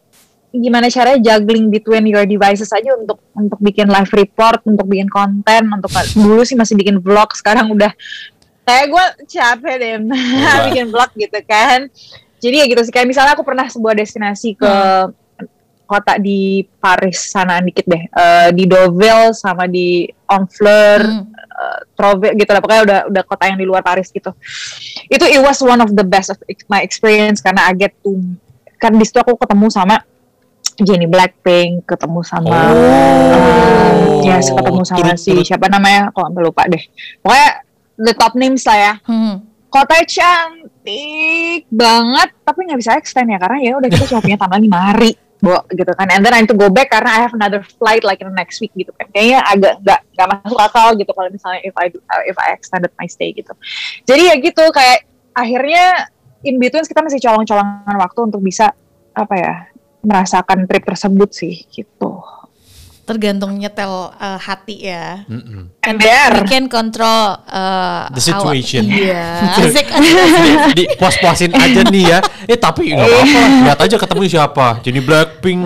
gimana 0.55 0.87
caranya 0.87 1.19
juggling 1.19 1.67
between 1.67 2.05
your 2.07 2.23
devices 2.23 2.71
aja 2.71 2.95
untuk 2.95 3.19
untuk 3.33 3.59
bikin 3.59 3.89
live 3.89 4.11
report, 4.13 4.61
untuk 4.63 4.85
bikin 4.87 5.09
konten, 5.09 5.67
untuk 5.73 5.89
dulu 6.21 6.45
sih 6.45 6.55
masih 6.55 6.77
bikin 6.77 7.01
vlog, 7.01 7.33
sekarang 7.33 7.71
udah 7.73 7.91
kayak 8.65 8.85
gue 8.89 9.05
capek 9.29 9.73
deh 9.77 9.89
Iya. 10.09 10.51
bikin 10.69 10.85
vlog 10.93 11.11
gitu 11.17 11.39
kan. 11.45 11.89
Jadi 12.45 12.55
ya 12.55 12.65
gitu 12.65 12.81
sih 12.81 12.93
kayak 12.93 13.09
misalnya 13.09 13.33
aku 13.33 13.41
pernah 13.41 13.65
sebuah 13.65 13.93
destinasi 13.93 14.53
ke 14.53 14.71
kota 15.85 16.17
di 16.17 16.61
Paris 16.75 17.29
sana 17.29 17.61
dikit 17.61 17.85
deh, 17.85 18.03
Eh, 18.05 18.49
di 18.51 18.65
Deauville 18.65 19.33
sama 19.33 19.65
di 19.65 20.01
Honfleur, 20.25 21.01
Hmm. 21.05 21.29
uh, 21.29 21.79
Trove 21.93 22.33
gitu 22.33 22.49
lah. 22.49 22.57
Pokoknya 22.57 22.81
udah 22.81 22.99
udah 23.05 23.23
kota 23.23 23.43
yang 23.45 23.57
di 23.57 23.65
luar 23.65 23.85
Paris 23.85 24.09
gitu. 24.09 24.33
Itu 25.05 25.23
it 25.23 25.37
was 25.39 25.61
one 25.61 25.77
of 25.79 25.93
the 25.93 26.01
best 26.01 26.29
of 26.29 26.37
my 26.67 26.81
experience 26.81 27.37
karena 27.37 27.65
I 27.65 27.73
get 27.73 27.93
to 28.01 28.17
kan 28.75 28.91
di 28.91 29.05
situ 29.05 29.21
aku 29.21 29.37
ketemu 29.37 29.69
sama 29.69 30.01
Jennie 30.75 31.07
Blackpink 31.07 31.85
ketemu 31.85 32.19
sama 32.25 32.49
Oh. 32.49 34.19
um, 34.19 34.25
yes 34.25 34.49
ketemu 34.49 34.81
sama 34.83 35.13
si 35.15 35.37
siapa 35.45 35.69
namanya? 35.69 36.09
Kok 36.09 36.33
sampai 36.33 36.41
lupa 36.41 36.65
deh. 36.65 36.81
Pokoknya 37.21 37.49
the 37.95 38.13
top 38.17 38.33
names 38.33 38.65
lah 38.65 38.77
ya. 38.81 38.93
Hmm. 39.05 39.44
Kota 39.75 39.99
cantik 40.07 41.67
banget 41.67 42.29
tapi 42.47 42.59
nggak 42.63 42.79
bisa 42.79 42.95
extend 42.95 43.27
ya 43.27 43.39
karena 43.43 43.59
ya 43.59 43.71
udah 43.75 43.89
kita 43.91 44.07
cuma 44.07 44.23
punya 44.23 44.39
lima 44.63 44.79
hari 44.79 45.11
Bo, 45.43 45.61
gitu 45.75 45.91
kan. 45.93 46.07
And 46.09 46.23
then 46.23 46.31
I 46.31 46.41
need 46.41 46.49
to 46.49 46.57
go 46.57 46.71
back 46.71 46.89
karena 46.89 47.11
I 47.11 47.19
have 47.27 47.35
another 47.35 47.59
flight 47.59 48.07
like 48.07 48.23
in 48.23 48.31
the 48.31 48.33
next 48.33 48.63
week 48.63 48.71
gitu 48.73 48.89
kan. 48.95 49.11
Kayaknya 49.11 49.43
agak 49.43 49.73
nggak 49.83 49.99
nggak 50.15 50.27
masuk 50.31 50.59
akal 50.63 50.87
gitu 50.95 51.11
kalau 51.11 51.29
misalnya 51.29 51.61
if 51.61 51.75
I 51.75 51.91
do, 51.91 51.99
if 52.25 52.37
I 52.39 52.55
extended 52.55 52.89
my 52.95 53.05
stay 53.05 53.35
gitu. 53.35 53.51
Jadi 54.07 54.31
ya 54.31 54.35
gitu 54.39 54.63
kayak 54.71 55.05
akhirnya 55.35 56.07
in 56.47 56.55
between 56.55 56.87
kita 56.87 57.03
masih 57.03 57.19
colong-colongan 57.19 57.97
waktu 57.99 58.19
untuk 58.25 58.41
bisa 58.41 58.71
apa 59.11 59.35
ya 59.35 59.53
merasakan 60.05 60.65
trip 60.65 60.87
tersebut 60.87 61.29
sih 61.35 61.67
gitu 61.67 62.25
Tergantung 63.05 63.53
nyetel 63.53 63.89
eh, 64.11 64.39
hati 64.41 64.75
ya. 64.81 65.21
Mm-mm. 65.25 65.77
Kan 65.77 65.95
Ember. 65.95 66.41
we 66.41 66.49
can 66.49 66.65
control 66.65 67.37
eh, 67.45 68.09
The 68.09 68.21
situation. 68.23 68.83
our- 68.83 68.97
Iya. 68.97 69.25
Asik. 69.61 69.85
di, 69.93 70.51
di 70.73 70.83
puas-puasin 70.97 71.53
aja 71.53 71.85
nih 71.85 72.03
ya. 72.03 72.19
Eh 72.43 72.57
tapi 72.57 72.89
nggak 72.91 73.05
apa-apa. 73.05 73.41
Lihat 73.63 73.79
aja 73.79 73.95
ketemu 73.95 74.21
siapa. 74.25 74.67
Jennie 74.81 74.99
Blackpink. 74.99 75.61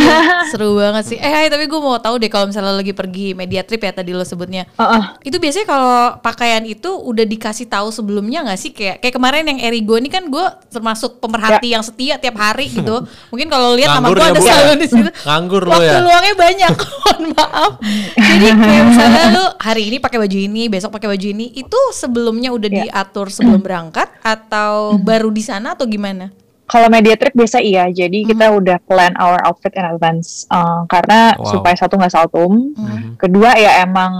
Seru 0.54 0.78
banget 0.78 1.04
sih. 1.04 1.18
Eh, 1.18 1.26
hai, 1.26 1.46
tapi 1.48 1.66
gue 1.66 1.80
mau 1.80 1.98
tahu 1.98 2.14
deh 2.16 2.28
kalau 2.28 2.46
misalnya 2.46 2.70
lagi 2.70 2.94
pergi 2.94 3.34
media 3.34 3.60
trip 3.60 3.80
ya 3.80 3.92
tadi 3.92 4.14
lo 4.14 4.22
sebutnya. 4.22 4.70
Heeh. 4.74 5.02
Itu 5.24 5.42
biasanya 5.42 5.66
kalau 5.66 5.96
pakaian 6.20 6.62
itu 6.62 6.94
udah 6.94 7.24
dikasih 7.24 7.66
tahu 7.66 7.90
sebelumnya 7.90 8.46
nggak 8.46 8.54
sih 8.54 8.70
kayak 8.70 9.02
kayak 9.02 9.14
kemarin 9.14 9.44
yang 9.44 9.58
Erigo 9.58 9.98
ini 9.98 10.06
kan 10.06 10.30
gue 10.30 10.46
termasuk 10.70 11.18
pemerhati 11.18 11.74
yang 11.74 11.82
setia 11.82 12.16
tiap 12.16 12.38
hari 12.38 12.70
gitu. 12.70 13.02
Mungkin 13.34 13.50
kalau 13.50 13.74
lihat 13.74 13.98
nama 13.98 14.06
Nganggur 14.06 14.14
gue 14.14 14.22
ya, 14.22 14.30
ada 14.30 14.38
Bu, 14.38 14.44
ya? 14.46 14.52
selalu 14.54 14.74
di 14.78 14.86
situ. 14.86 15.10
Nganggur 15.26 15.62
lo 15.64 15.72
Waktu 15.74 15.90
ya. 15.90 15.98
luangnya 15.98 16.34
banyak. 16.38 16.70
Mohon 17.04 17.20
maaf. 17.32 17.72
Jadi 18.14 18.46
kayak 18.52 18.84
misalnya 18.86 19.22
lu 19.32 19.44
hari 19.58 19.82
ini 19.88 19.96
pakai 19.98 20.18
baju 20.18 20.38
ini, 20.38 20.62
besok 20.68 20.90
pakai 20.92 21.08
baju 21.10 21.26
ini, 21.26 21.46
itu 21.52 21.80
sebelumnya 21.92 22.50
udah 22.50 22.68
Iya. 22.68 22.78
diatur 22.88 23.28
sebelum 23.28 23.60
berangkat 23.60 24.08
atau 24.20 24.96
baru 24.96 25.28
di 25.28 25.42
sana 25.42 25.72
atau 25.72 25.84
gimana? 25.84 26.30
Kalau 26.64 26.88
media 26.88 27.12
trip 27.14 27.36
biasa 27.36 27.60
iya, 27.60 27.84
jadi 27.86 28.24
kita 28.24 28.48
udah 28.48 28.80
plan 28.88 29.12
our 29.20 29.36
outfit 29.44 29.76
in 29.76 29.84
advance 29.84 30.48
Uh, 30.48 30.88
karena 30.88 31.36
Wow. 31.36 31.60
supaya 31.60 31.76
satu 31.76 32.00
nggak 32.00 32.08
saltum, 32.10 32.72
Hmm. 32.72 33.20
kedua 33.20 33.52
ya 33.54 33.84
emang 33.84 34.12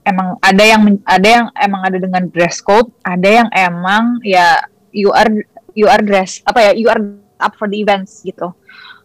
emang 0.00 0.40
ada 0.40 0.64
yang 0.64 0.80
ada 1.04 1.28
yang 1.28 1.46
emang 1.54 1.82
ada 1.84 2.00
dengan 2.00 2.24
dress 2.26 2.64
code, 2.64 2.88
ada 3.04 3.28
yang 3.28 3.48
emang 3.52 4.18
ya 4.24 4.56
you 4.90 5.12
are 5.12 5.28
you 5.76 5.84
are 5.84 6.00
dress 6.00 6.40
apa 6.42 6.72
ya 6.72 6.72
you 6.72 6.88
are 6.88 6.98
up 7.36 7.52
for 7.54 7.68
the 7.68 7.76
events 7.76 8.24
gitu. 8.24 8.48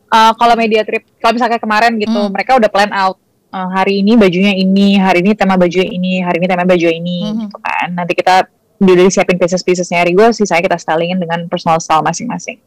Uh, 0.05 0.31
kalau 0.37 0.53
media 0.53 0.85
trip, 0.85 1.03
kalau 1.17 1.33
misalnya 1.35 1.57
kemarin 1.57 1.97
gitu, 1.97 2.13
Hmm. 2.13 2.31
mereka 2.31 2.55
udah 2.55 2.69
plan 2.69 2.93
out 2.93 3.17
uh, 3.49 3.69
hari 3.73 4.05
ini 4.05 4.13
bajunya 4.15 4.53
ini, 4.53 4.99
hari 5.01 5.25
ini 5.25 5.33
tema 5.33 5.57
baju 5.57 5.81
ini, 5.81 6.21
hari 6.21 6.37
ini 6.39 6.47
tema 6.47 6.63
baju 6.67 6.87
ini, 6.91 7.19
Mhm. 7.25 7.39
gitu 7.47 7.57
kan. 7.59 7.87
Nanti 7.95 8.13
kita 8.13 8.45
udah 8.75 9.07
disiapin 9.07 9.39
pieces-piecesnya 9.39 10.03
hari 10.03 10.11
gue, 10.11 10.27
sisanya 10.35 10.59
kita 10.67 10.75
stylingin 10.75 11.15
dengan 11.15 11.47
personal 11.47 11.79
style 11.79 12.03
masing-masing. 12.03 12.59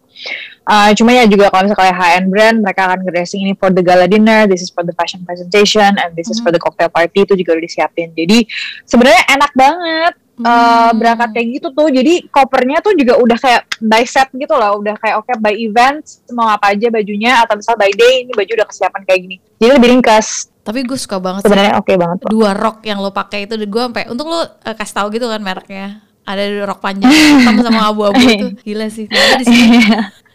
Uh, 0.64 0.90
cuma 0.96 1.12
ya 1.12 1.28
juga 1.28 1.52
kalau 1.52 1.68
misalnya 1.68 1.94
high-end 1.94 2.28
brand, 2.32 2.56
mereka 2.64 2.88
akan 2.90 3.04
dressing 3.06 3.44
ini 3.44 3.52
for 3.54 3.68
the 3.68 3.84
gala 3.84 4.08
dinner, 4.08 4.48
this 4.48 4.64
is 4.64 4.72
for 4.72 4.82
the 4.82 4.92
fashion 4.96 5.22
presentation, 5.28 5.94
and 6.00 6.16
this 6.16 6.32
is 6.32 6.40
for 6.40 6.48
the 6.48 6.58
cocktail 6.58 6.88
party 6.88 7.22
itu 7.28 7.36
juga 7.38 7.60
udah 7.60 7.64
disiapin. 7.64 8.10
Jadi 8.16 8.48
sebenarnya 8.88 9.22
enak 9.36 9.52
banget 9.52 10.14
uh, 10.40 10.90
Hmm. 10.90 10.94
berangkat 10.96 11.28
kayak 11.34 11.48
gitu 11.58 11.68
tuh. 11.70 11.88
Jadi 11.90 12.14
kopernya 12.28 12.78
tuh 12.78 12.94
juga 12.94 13.18
udah 13.18 13.38
kayak 13.38 13.62
by 13.80 14.04
set 14.04 14.28
gitu 14.32 14.54
loh, 14.54 14.78
udah 14.78 14.94
kayak 14.98 15.16
oke 15.18 15.32
by 15.38 15.54
event 15.54 16.02
mau 16.30 16.46
apa 16.46 16.72
aja 16.72 16.88
bajunya 16.88 17.42
atau 17.42 17.58
misal 17.58 17.74
by 17.74 17.90
day 17.92 18.22
ini 18.22 18.32
baju 18.32 18.52
udah 18.62 18.66
kesiapan 18.66 19.02
kayak 19.04 19.20
gini. 19.26 19.36
Jadi 19.58 19.70
lebih 19.74 19.88
ringkas. 19.98 20.48
Tapi 20.62 20.84
gue 20.84 20.98
suka 21.00 21.16
banget 21.16 21.48
Sebenarnya 21.48 21.80
oke 21.80 21.92
banget 21.96 22.16
tuh. 22.20 22.28
dua 22.28 22.52
rok 22.52 22.84
yang 22.84 23.00
lo 23.00 23.08
pakai 23.08 23.48
itu 23.48 23.56
gue 23.56 23.82
sampai 23.88 24.04
untuk 24.12 24.28
lo 24.28 24.44
eh, 24.44 24.76
kasih 24.76 24.94
tahu 25.00 25.08
gitu 25.16 25.24
kan 25.24 25.40
mereknya 25.40 26.04
ada 26.28 26.42
rok 26.62 26.78
panjang 26.78 27.08
hitam 27.08 27.56
sama 27.58 27.88
abu-abu 27.88 28.20
itu 28.28 28.46
gila 28.62 28.86
sih 28.86 29.08
Ternyata 29.08 29.34
di 29.38 29.46
sini 29.46 29.78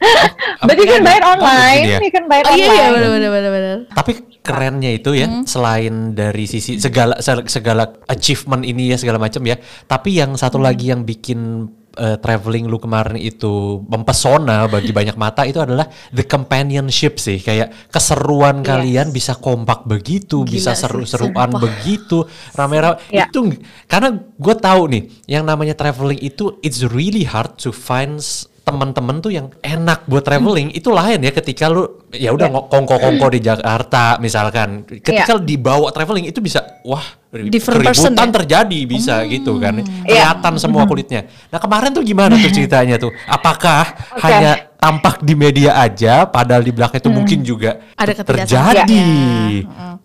But 0.65 0.75
you 0.75 0.85
can 0.85 0.99
buy 0.99 1.15
it 1.15 1.21
Apa 1.21 1.31
online, 1.37 1.83
you 2.01 2.11
can 2.11 2.25
buy 2.25 2.39
it 2.39 2.45
oh 2.45 2.51
iya 2.51 2.65
online. 2.65 2.75
iya 2.75 2.87
benar 2.89 3.09
benar 3.09 3.29
benar 3.31 3.51
benar 3.51 3.77
Tapi 3.93 4.11
kerennya 4.41 4.91
itu 4.91 5.11
ya, 5.13 5.23
Hmm. 5.23 5.47
selain 5.47 5.93
dari 6.11 6.43
sisi 6.43 6.75
segala 6.75 7.15
se- 7.17 7.47
segala 7.47 7.87
achievement 8.05 8.59
ini 8.61 8.91
ya 8.91 8.97
segala 8.97 9.15
macam 9.15 9.39
ya, 9.39 9.55
tapi 9.85 10.19
yang 10.19 10.35
satu 10.35 10.59
Hmm. 10.59 10.67
lagi 10.67 10.91
yang 10.91 11.01
bikin 11.01 11.71
eh, 11.97 12.17
traveling 12.21 12.65
lu 12.69 12.77
kemarin 12.77 13.17
itu 13.17 13.81
mempesona 13.85 14.65
bagi 14.69 14.93
banyak 14.93 15.17
mata 15.17 15.43
itu 15.43 15.59
adalah 15.61 15.85
the 16.13 16.25
companionship 16.25 17.17
sih, 17.17 17.41
kayak 17.41 17.89
keseruan 17.89 18.61
kalian 18.61 19.09
bisa 19.09 19.37
kompak 19.37 19.85
begitu, 19.89 20.45
Gila 20.45 20.53
bisa 20.53 20.71
seru-seruan 20.77 21.53
begitu, 21.57 22.25
rame-rame. 22.53 23.01
Ya. 23.09 23.29
itu 23.29 23.57
karena 23.89 24.15
gue 24.17 24.55
tahu 24.57 24.81
nih, 24.89 25.03
yang 25.25 25.43
namanya 25.43 25.73
traveling 25.73 26.21
itu 26.21 26.57
it's 26.61 26.85
really 26.85 27.25
hard 27.25 27.57
to 27.57 27.73
find 27.73 28.21
teman-teman 28.63 29.19
tuh 29.19 29.27
yang 29.29 29.51
enak 29.59 30.07
buat 30.07 30.23
traveling 30.23 30.71
itu 30.71 30.87
lain 30.87 31.19
ya 31.19 31.31
ketika 31.31 31.67
lu 31.67 31.83
ya 32.09 32.31
udah 32.31 32.47
Ya. 32.47 32.53
ngo- 32.53 32.67
kongko-kongko 32.67 33.27
di 33.29 33.39
Jakarta 33.43 34.15
misalkan 34.17 34.87
ketika 34.87 35.35
Ya. 35.35 35.37
dibawa 35.37 35.91
traveling 35.91 36.25
itu 36.25 36.39
bisa 36.39 36.63
wah 36.81 37.03
Different 37.33 37.81
person 37.81 38.13
keributan 38.13 38.29
ya? 38.29 38.33
terjadi 38.33 38.79
bisa 38.85 39.15
gitu 39.25 39.59
kan 39.59 39.83
Iya. 39.83 39.83
kelihatan 40.31 40.53
semua 40.57 40.87
kulitnya 40.87 41.27
nah 41.49 41.59
kemarin 41.59 41.91
tuh 41.91 42.03
gimana 42.03 42.39
tuh 42.39 42.51
ceritanya 42.55 42.95
tuh 42.95 43.11
apakah 43.27 43.83
Oke. 44.15 44.21
hanya 44.23 44.51
tampak 44.83 45.23
di 45.23 45.31
media 45.31 45.79
aja 45.79 46.27
padahal 46.27 46.59
di 46.59 46.75
belakang 46.75 46.99
itu 46.99 47.07
mungkin 47.07 47.39
juga 47.39 47.79
Ada 47.95 48.19
terjadi. 48.19 48.99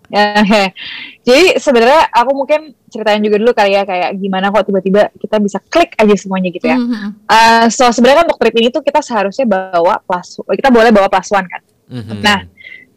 Ya, 0.07 0.39
oke. 0.39 0.63
Jadi 1.27 1.45
sebenarnya 1.59 2.07
aku 2.15 2.31
mungkin 2.31 2.71
ceritain 2.87 3.19
juga 3.19 3.43
dulu 3.43 3.51
kali 3.51 3.75
ya 3.75 3.83
kayak 3.83 4.15
gimana 4.15 4.55
kok 4.55 4.63
tiba-tiba 4.63 5.11
kita 5.19 5.35
bisa 5.43 5.59
klik 5.67 5.99
aja 5.99 6.15
semuanya 6.15 6.49
gitu 6.55 6.65
ya. 6.71 6.79
Mhm. 6.79 7.27
Uh, 7.27 7.65
so 7.67 7.91
sebenarnya 7.91 8.23
kan 8.23 8.25
untuk 8.31 8.39
trip 8.39 8.55
ini 8.55 8.67
tuh 8.71 8.79
kita 8.79 9.03
seharusnya 9.03 9.43
bawa 9.43 9.99
plus, 9.99 10.39
kita 10.47 10.71
boleh 10.71 10.95
bawa 10.95 11.11
plus 11.11 11.27
one 11.35 11.47
kan. 11.51 11.61
Mhm. 11.91 12.23
Nah, 12.23 12.39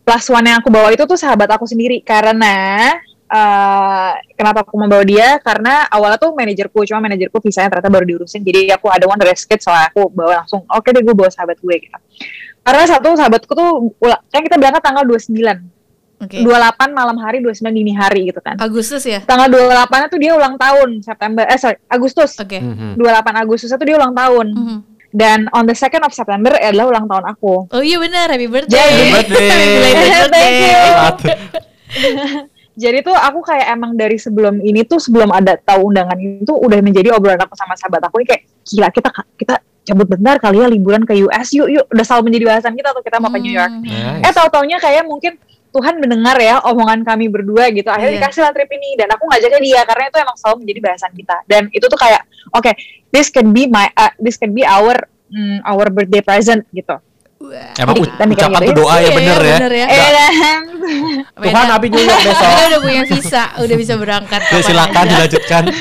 plus 0.06 0.26
one 0.30 0.46
yang 0.46 0.62
aku 0.62 0.70
bawa 0.70 0.94
itu 0.94 1.02
tuh 1.02 1.18
sahabat 1.18 1.50
aku 1.50 1.66
sendiri 1.66 1.98
karena 2.06 2.94
uh, 3.32 4.12
kenapa 4.36 4.62
aku 4.62 4.76
membawa 4.76 5.02
dia 5.02 5.40
karena 5.40 5.88
awalnya 5.88 6.20
tuh 6.20 6.36
manajerku 6.36 6.84
cuma 6.84 7.08
manajerku 7.08 7.40
visanya 7.40 7.72
ternyata 7.72 7.88
baru 7.88 8.04
diurusin 8.04 8.44
jadi 8.44 8.76
aku 8.76 8.92
ada 8.92 9.08
one 9.08 9.18
it 9.24 9.60
soalnya 9.64 9.88
aku 9.88 10.12
bawa 10.12 10.44
langsung 10.44 10.68
oke 10.68 10.88
deh 10.92 11.00
gue 11.00 11.14
bawa 11.16 11.32
sahabat 11.32 11.56
gue 11.58 11.74
gitu 11.80 11.98
karena 12.62 12.84
satu 12.86 13.16
sahabatku 13.16 13.52
tuh 13.56 13.70
kan 14.30 14.40
kita 14.44 14.60
berangkat 14.60 14.82
tanggal 14.84 15.02
29 15.08 15.32
Oke. 16.22 16.38
28 16.38 16.94
malam 16.94 17.18
hari 17.18 17.42
29 17.42 17.66
dini 17.74 17.98
hari 17.98 18.30
gitu 18.30 18.38
kan 18.38 18.54
Agustus 18.62 19.02
ya 19.02 19.18
tanggal 19.26 19.50
28 19.50 20.06
tuh 20.06 20.18
dia 20.22 20.38
ulang 20.38 20.54
tahun 20.54 21.02
September 21.02 21.42
eh 21.50 21.58
sorry 21.58 21.82
Agustus 21.90 22.38
oke 22.38 22.58
Mhm. 22.62 22.94
28 22.94 23.42
Agustus 23.42 23.74
itu 23.74 23.82
dia 23.82 23.96
ulang 23.98 24.14
tahun 24.14 24.48
Mhm. 24.54 24.78
Dan 25.12 25.44
on 25.52 25.68
the 25.68 25.76
2nd 25.76 26.08
of 26.08 26.16
September 26.16 26.56
adalah 26.56 26.88
ulang 26.88 27.04
tahun 27.04 27.36
aku. 27.36 27.68
Oh 27.68 27.84
iya 27.84 28.00
benar, 28.00 28.32
happy 28.32 28.48
birthday. 28.48 28.80
Jadi- 28.80 28.96
Happy 28.96 29.12
birthday. 29.12 29.60
Thank 30.32 30.56
you. 30.64 30.80
Jadi 32.72 33.04
tuh 33.04 33.12
aku 33.12 33.44
kayak 33.44 33.66
emang 33.76 33.92
dari 34.00 34.16
sebelum 34.16 34.60
ini 34.64 34.84
tuh 34.88 34.96
sebelum 34.96 35.28
ada 35.28 35.60
tahu 35.60 35.92
undangan 35.92 36.16
itu 36.16 36.52
udah 36.56 36.78
menjadi 36.80 37.12
obrolan 37.12 37.40
aku 37.44 37.52
sama 37.52 37.76
sahabat 37.76 38.00
aku 38.08 38.24
ini 38.24 38.26
kayak 38.32 38.42
gila 38.64 38.88
kita 38.88 39.08
kita 39.36 39.54
cabut 39.82 40.06
bentar 40.06 40.38
kali 40.38 40.62
ya 40.62 40.70
liburan 40.70 41.02
ke 41.02 41.12
US 41.26 41.52
yuk 41.52 41.68
yuk 41.68 41.84
udah 41.90 42.04
selalu 42.06 42.32
menjadi 42.32 42.44
bahasan 42.54 42.72
kita 42.78 42.88
tuh 42.94 43.02
kita 43.04 43.16
mau 43.20 43.28
ke 43.28 43.38
New 43.42 43.52
York. 43.52 43.72
Hmm. 43.72 43.84
Nice. 43.84 44.24
Eh 44.24 44.32
tahu 44.32 44.48
taunya 44.48 44.78
kayak 44.80 45.04
mungkin 45.04 45.36
Tuhan 45.72 45.94
mendengar 46.00 46.36
ya 46.36 46.60
omongan 46.68 47.00
kami 47.00 47.32
berdua 47.32 47.72
gitu. 47.72 47.88
Akhirnya 47.88 48.20
Iya. 48.20 48.20
dikasih 48.24 48.40
lah 48.44 48.52
trip 48.52 48.68
ini 48.72 48.96
dan 49.00 49.08
aku 49.08 49.24
ngajaknya 49.24 49.60
dia 49.60 49.80
karena 49.88 50.04
itu 50.12 50.18
emang 50.20 50.36
selalu 50.36 50.56
menjadi 50.64 50.80
bahasan 50.84 51.12
kita. 51.16 51.36
Dan 51.48 51.62
itu 51.72 51.84
tuh 51.88 51.96
kayak 52.00 52.22
oke, 52.52 52.72
this 53.08 53.32
can 53.32 53.56
be 53.56 53.64
my 53.68 53.88
uh, 53.96 54.12
this 54.20 54.36
can 54.36 54.52
be 54.52 54.62
our 54.68 54.96
mm, 55.32 55.64
our 55.64 55.88
birthday 55.88 56.20
present 56.20 56.64
gitu. 56.76 57.00
Wah. 57.42 57.74
Emang 57.74 57.94
Jadi 57.94 58.00
u- 58.00 58.06
kita 58.08 58.24
mikir 58.24 58.38
ucapan 58.40 58.60
gitu 58.60 58.68
tuh 58.68 58.76
doa 58.78 58.94
ya 58.94 59.00
Iya, 59.02 59.10
bener 59.12 59.38
ya. 59.40 59.56
bener 59.56 59.72
ya. 59.72 59.84
Eh, 59.84 59.92
Nggak, 59.92 60.10
dan- 60.12 60.66
Tuhan 61.42 61.54
Beda. 61.64 61.74
Abi 61.74 61.86
New 61.88 62.00
York 62.00 62.20
besok. 62.22 62.46
Kita 62.46 62.62
udah 62.64 62.80
punya 62.80 63.02
visa, 63.04 63.42
udah 63.56 63.76
bisa 63.76 63.94
berangkat. 63.96 64.40
Kapan 64.42 64.62
silakan 64.62 64.94
aja. 64.96 65.10
dilanjutkan. 65.10 65.62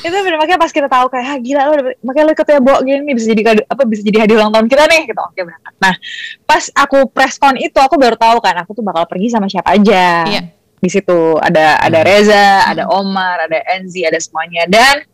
itu 0.00 0.16
bener 0.16 0.36
makanya 0.36 0.58
pas 0.58 0.70
kita 0.70 0.84
tahu 0.86 1.06
kayak 1.08 1.26
ah, 1.26 1.38
gila 1.38 1.62
lo 1.66 1.72
makanya 2.02 2.24
lo 2.26 2.32
ikut 2.34 2.46
ya 2.46 2.60
Bo 2.60 2.74
gini 2.78 3.10
bisa 3.10 3.26
jadi 3.26 3.42
kado- 3.42 3.66
apa 3.66 3.82
bisa 3.84 4.02
jadi 4.02 4.18
hadiah 4.20 4.36
ulang 4.38 4.50
tahun 4.50 4.66
kita 4.66 4.84
nih 4.86 5.02
gitu 5.06 5.16
oke 5.18 5.40
berangkat 5.40 5.72
nah 5.78 5.94
pas 6.42 6.64
aku 6.74 6.98
press 7.06 7.36
con 7.36 7.56
itu 7.56 7.74
aku 7.74 7.96
baru 7.96 8.16
tahu 8.16 8.36
kan 8.38 8.52
aku 8.58 8.72
tuh 8.74 8.82
bakal 8.82 9.04
pergi 9.06 9.28
sama 9.28 9.46
siapa 9.46 9.72
aja 9.72 10.24
Iya. 10.26 10.42
di 10.74 10.88
situ 10.88 11.18
ada 11.36 11.76
ada 11.78 11.98
Hmm. 11.98 12.06
Reza 12.06 12.46
ada 12.66 12.84
Omar 12.90 13.40
ada 13.42 13.58
Enzi 13.70 14.02
ada 14.02 14.16
semuanya 14.16 14.64
dan 14.66 15.04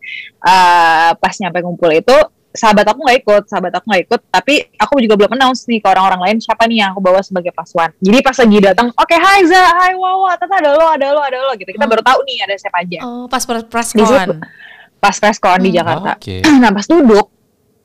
eh, 0.40 1.10
pas 1.14 1.34
nyampe 1.36 1.58
ngumpul 1.60 1.90
itu 1.92 2.16
sahabat 2.56 2.84
aku 2.84 2.98
nggak 3.00 3.18
ikut 3.20 3.42
sahabat 3.46 3.72
aku 3.72 3.84
nggak 3.86 4.02
ikut 4.04 4.20
tapi 4.28 4.54
aku 4.74 4.94
juga 4.98 5.14
belum 5.14 5.32
announce 5.32 5.64
nih 5.64 5.78
ke 5.78 5.86
orang-orang 5.86 6.20
lain 6.24 6.36
siapa 6.38 6.64
nih 6.64 6.80
yang 6.80 6.90
aku 6.90 7.00
bawa 7.00 7.20
sebagai 7.20 7.52
one 7.70 7.92
jadi 7.98 8.18
pas 8.20 8.36
lagi 8.36 8.56
datang 8.58 8.86
oke 8.90 9.14
hai 9.14 9.40
Za 9.44 9.62
hai 9.76 9.92
Wawa 9.92 10.34
tata 10.34 10.54
ada 10.56 10.70
lo 10.72 10.86
ada 10.88 11.06
lo 11.12 11.20
ada 11.20 11.38
lo 11.38 11.52
gitu 11.54 11.68
kita 11.68 11.84
Hmm. 11.84 11.92
baru 11.92 12.02
tahu 12.02 12.18
nih 12.24 12.36
ada 12.42 12.54
siapa 12.56 12.78
aja 12.80 12.98
Oh, 13.04 13.24
pas 13.26 13.44
situ. 14.26 14.34
pas 14.96 15.14
press 15.14 15.36
con 15.36 15.60
di 15.60 15.70
Hmm. 15.70 15.78
Jakarta 15.78 16.10
Oke. 16.16 16.36
nah 16.62 16.72
pas 16.72 16.84
duduk 16.84 17.26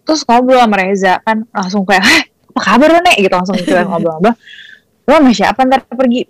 terus 0.02 0.24
ngobrol 0.24 0.58
sama 0.58 0.76
Reza 0.76 1.14
kan 1.22 1.46
langsung 1.48 1.86
kayak 1.86 2.02
Hah, 2.02 2.22
apa 2.26 2.60
kabar 2.66 2.88
lo 2.90 3.00
nek 3.00 3.16
gitu 3.16 3.32
langsung 3.32 3.56
gitu 3.56 3.70
kan 3.70 3.86
ngobrol-ngobrol 3.86 4.34
lo 5.02 5.14
sama 5.14 5.32
siapa 5.32 5.60
ntar 5.66 5.84
pergi 5.86 6.26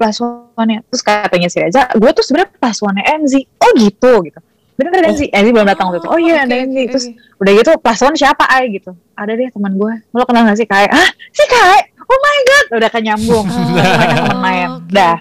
one 0.55 0.81
terus 0.85 1.01
katanya 1.01 1.47
si 1.47 1.57
Reza 1.59 1.87
gue 1.91 2.09
tuh 2.11 2.23
sebenarnya 2.23 2.51
one 2.81 2.99
Enzi 2.99 3.45
oh 3.57 3.71
gitu 3.77 4.11
gitu 4.25 4.39
bener 4.81 4.91
kan 4.91 5.03
Enzi 5.05 5.25
Enzi 5.29 5.49
belum 5.49 5.63
datang 5.63 5.85
waktu 5.87 6.01
itu 6.01 6.09
oh 6.09 6.17
iya 6.17 6.35
ada 6.41 6.51
oke, 6.51 6.63
Enzi 6.63 6.81
oke, 6.81 6.89
terus 6.89 7.05
oke. 7.07 7.37
udah 7.37 7.51
gitu 7.55 7.71
plus 7.77 7.99
one 8.01 8.17
siapa 8.17 8.43
ay 8.47 8.63
gitu 8.71 8.91
ada 9.13 9.31
deh 9.31 9.47
teman 9.47 9.73
gue 9.73 9.93
lo 10.09 10.25
kenal 10.25 10.43
gak 10.43 10.57
sih 10.57 10.65
Kai 10.65 10.85
ah 10.85 11.05
si 11.29 11.43
Kai 11.45 11.79
oh 12.01 12.17
my 12.17 12.37
god 12.43 12.65
udah 12.75 12.89
kan 12.89 13.01
nyambung 13.01 13.45
mereka 13.45 14.15
temen 14.19 14.39
main 14.39 14.69
Oh, 14.71 14.77
oke, 14.77 14.89
dah. 14.89 15.15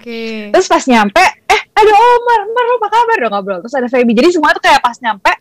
Terus 0.51 0.65
pas 0.65 0.83
nyampe, 0.83 1.19
eh 1.23 1.61
ada 1.71 1.91
Omar, 1.91 2.39
Omar 2.43 2.63
apa 2.73 2.87
kabar 2.89 3.17
dong 3.17 3.31
ngobrol. 3.31 3.59
Terus 3.59 3.73
ada 3.73 3.87
Feby. 3.87 4.11
Jadi 4.11 4.27
semua 4.31 4.51
tuh 4.51 4.59
kayak 4.59 4.79
pas 4.79 4.95
nyampe, 4.97 5.31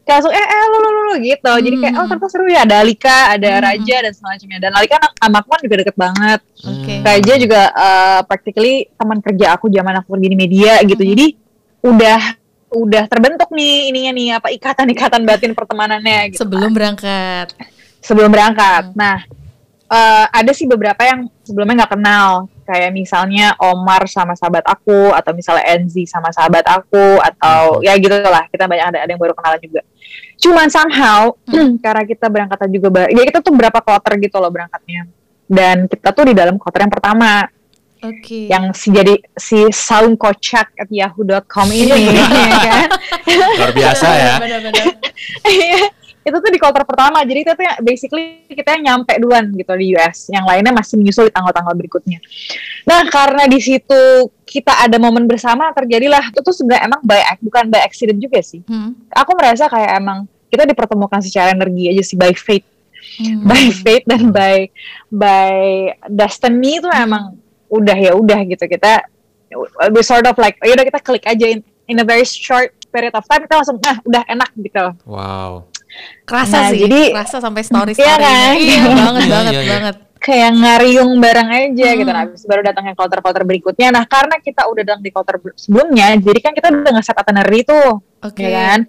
kayak 0.00 0.16
langsung 0.16 0.30
eh 0.30 0.40
eh 0.40 0.64
lo 0.64 0.76
lo 0.76 0.88
lo, 0.88 1.00
lo 1.04 1.14
gitu. 1.18 1.52
Jadi 1.60 1.76
kayak 1.76 1.94
oh 1.94 1.98
Hmm. 2.00 2.10
ternyata 2.10 2.26
seru 2.26 2.46
ya. 2.46 2.62
Ada 2.62 2.76
Alika, 2.80 3.18
ada 3.30 3.50
Hmm. 3.50 3.62
Raja 3.62 3.96
dan 4.00 4.12
semacamnya. 4.12 4.58
Dan 4.60 4.72
Alika 4.72 4.96
sama 5.12 5.38
aku 5.38 5.48
kan 5.50 5.60
juga 5.60 5.76
deket 5.76 5.96
banget. 5.96 6.40
Oke. 6.62 6.92
Hmm. 6.92 7.02
Raja 7.04 7.32
juga 7.36 7.60
eh, 7.68 8.20
practically 8.24 8.74
teman 8.92 9.18
kerja 9.20 9.46
aku 9.52 9.66
zaman 9.68 9.94
aku 9.96 10.08
kerja 10.14 10.28
di 10.28 10.38
media 10.38 10.72
gitu. 10.82 11.02
Hmm. 11.02 11.10
Jadi 11.10 11.26
udah 11.82 12.20
udah 12.70 13.04
terbentuk 13.10 13.50
nih 13.50 13.90
ininya 13.90 14.12
nih 14.14 14.28
apa 14.38 14.48
ikatan-ikatan 14.54 15.22
batin 15.26 15.52
pertemanannya 15.58 16.30
gitu 16.34 16.46
Sebelum 16.46 16.70
berangkat. 16.70 17.50
sebelum 18.00 18.30
berangkat. 18.32 18.90
Hmm. 18.90 18.96
Nah, 18.96 19.16
eh, 19.90 20.26
ada 20.30 20.52
sih 20.54 20.64
beberapa 20.64 21.02
yang 21.04 21.28
sebelumnya 21.44 21.84
nggak 21.84 21.92
kenal, 21.98 22.48
kayak 22.64 22.94
misalnya 22.94 23.52
Omar 23.60 24.06
sama 24.08 24.32
sahabat 24.38 24.64
aku, 24.64 25.12
atau 25.12 25.34
misalnya 25.36 25.66
Enzi 25.76 26.06
sama 26.06 26.30
sahabat 26.32 26.64
aku, 26.64 27.18
atau 27.20 27.82
ya 27.84 27.92
gitu 28.00 28.14
lah. 28.22 28.46
Kita 28.48 28.64
banyak 28.70 28.86
ada, 28.94 28.98
ada 29.04 29.10
yang 29.10 29.20
baru 29.20 29.34
kenalan 29.36 29.60
juga. 29.60 29.82
Cuman 30.40 30.72
somehow 30.72 31.36
karena 31.84 32.02
kita 32.08 32.26
berangkatnya 32.32 32.70
juga, 32.72 32.88
ya 33.12 33.22
kita 33.26 33.44
tuh 33.44 33.52
berapa 33.52 33.78
kloter 33.84 34.14
gitu 34.22 34.36
loh 34.40 34.48
berangkatnya. 34.48 35.10
Dan 35.50 35.90
kita 35.90 36.14
tuh 36.14 36.30
di 36.30 36.34
dalam 36.38 36.56
kloter 36.56 36.86
yang 36.86 36.94
pertama, 36.94 37.44
Oke. 38.00 38.48
yang 38.48 38.72
si 38.72 38.88
jadi 38.88 39.14
si 39.36 39.68
Saung 39.70 40.16
Kocak 40.16 40.72
at 40.74 40.88
yahoo.com 40.88 41.68
ini, 41.68 41.92
ya 42.08 42.26
kan? 42.64 42.88
Luar 43.60 43.72
biasa 43.76 44.06
ya. 44.08 44.34
Benar-benar. 44.40 44.84
Iya, 45.44 45.84
itu 46.20 46.36
tuh 46.36 46.50
di 46.52 46.60
kloter 46.60 46.84
pertama 46.84 47.24
jadi 47.24 47.40
itu 47.42 47.52
tuh 47.56 47.64
ya, 47.64 47.74
basically 47.80 48.44
kita 48.52 48.76
nyampe 48.76 49.16
duluan 49.16 49.48
gitu 49.56 49.72
di 49.72 49.96
US 49.96 50.28
yang 50.28 50.44
lainnya 50.44 50.68
masih 50.68 51.00
menyusul 51.00 51.28
di 51.28 51.32
tanggal-tanggal 51.32 51.72
berikutnya 51.72 52.20
nah 52.84 53.08
karena 53.08 53.48
di 53.48 53.56
situ 53.56 54.28
kita 54.44 54.84
ada 54.84 55.00
momen 55.00 55.24
bersama 55.24 55.72
terjadilah 55.72 56.20
itu 56.28 56.44
tuh 56.44 56.52
sebenarnya 56.52 56.92
emang 56.92 57.00
by 57.00 57.20
bukan 57.40 57.64
by 57.72 57.80
accident 57.80 58.20
juga 58.20 58.44
sih 58.44 58.60
Hmm. 58.68 58.92
aku 59.08 59.32
merasa 59.32 59.64
kayak 59.66 59.96
emang 59.96 60.28
kita 60.52 60.68
dipertemukan 60.68 61.24
secara 61.24 61.56
energi 61.56 61.88
aja 61.88 62.02
sih 62.04 62.16
by 62.20 62.36
fate 62.36 62.68
Hmm. 63.16 63.48
by 63.48 63.72
fate 63.72 64.04
dan 64.04 64.28
by 64.28 64.68
by 65.08 65.56
destiny 66.04 66.78
itu 66.78 66.88
emang 66.92 67.39
udah 67.70 67.96
ya 67.96 68.12
udah 68.12 68.40
gitu 68.44 68.66
kita 68.66 69.06
we 69.88 70.00
sort 70.00 70.22
of 70.24 70.34
like 70.36 70.58
ya 70.60 70.72
udah 70.72 70.84
kita 70.84 71.00
klik 71.00 71.24
aja 71.24 71.46
in, 71.48 71.58
in 71.86 71.96
a 71.96 72.04
very 72.04 72.22
short 72.22 72.70
period 72.88 73.10
of 73.12 73.22
time 73.24 73.40
kita 73.40 73.54
langsung 73.56 73.78
nah 73.78 73.98
udah 74.00 74.22
enak 74.24 74.50
gitu 74.54 74.84
Wow. 75.04 75.70
Kerasa 76.22 76.56
Nah, 76.56 76.70
sih, 76.70 76.86
jadi- 76.86 77.10
kerasa 77.10 77.38
sampai 77.38 77.62
story 77.62 77.92
Iya 77.92 78.14
story. 78.14 78.22
kan? 78.22 78.52
Iya, 78.56 78.78
banget 79.00 79.20
Iya, 79.20 79.30
banget 79.32 79.52
iya, 79.52 79.60
iya. 79.60 79.72
banget. 79.72 79.96
kayak 80.20 80.50
ngariung 80.54 81.10
bareng 81.16 81.48
aja 81.48 81.86
Hmm. 81.86 81.96
gitu 81.96 82.10
nah 82.10 82.20
habis 82.20 82.38
itu 82.38 82.46
baru 82.46 82.60
datang 82.62 82.84
yang 82.84 82.92
kloter-kloter 82.92 83.40
berikutnya 83.42 83.88
nah 83.88 84.04
karena 84.04 84.36
kita 84.36 84.68
udah 84.68 84.82
datang 84.84 85.00
di 85.00 85.08
kloter 85.08 85.40
sebelumnya 85.56 86.12
jadi 86.14 86.38
kan 86.38 86.52
kita 86.52 86.68
udah 86.68 86.92
nge-set 86.92 87.16
itinerary 87.16 87.64
tuh 87.64 88.04
Oke. 88.20 88.44
ya 88.44 88.50
kan 88.52 88.80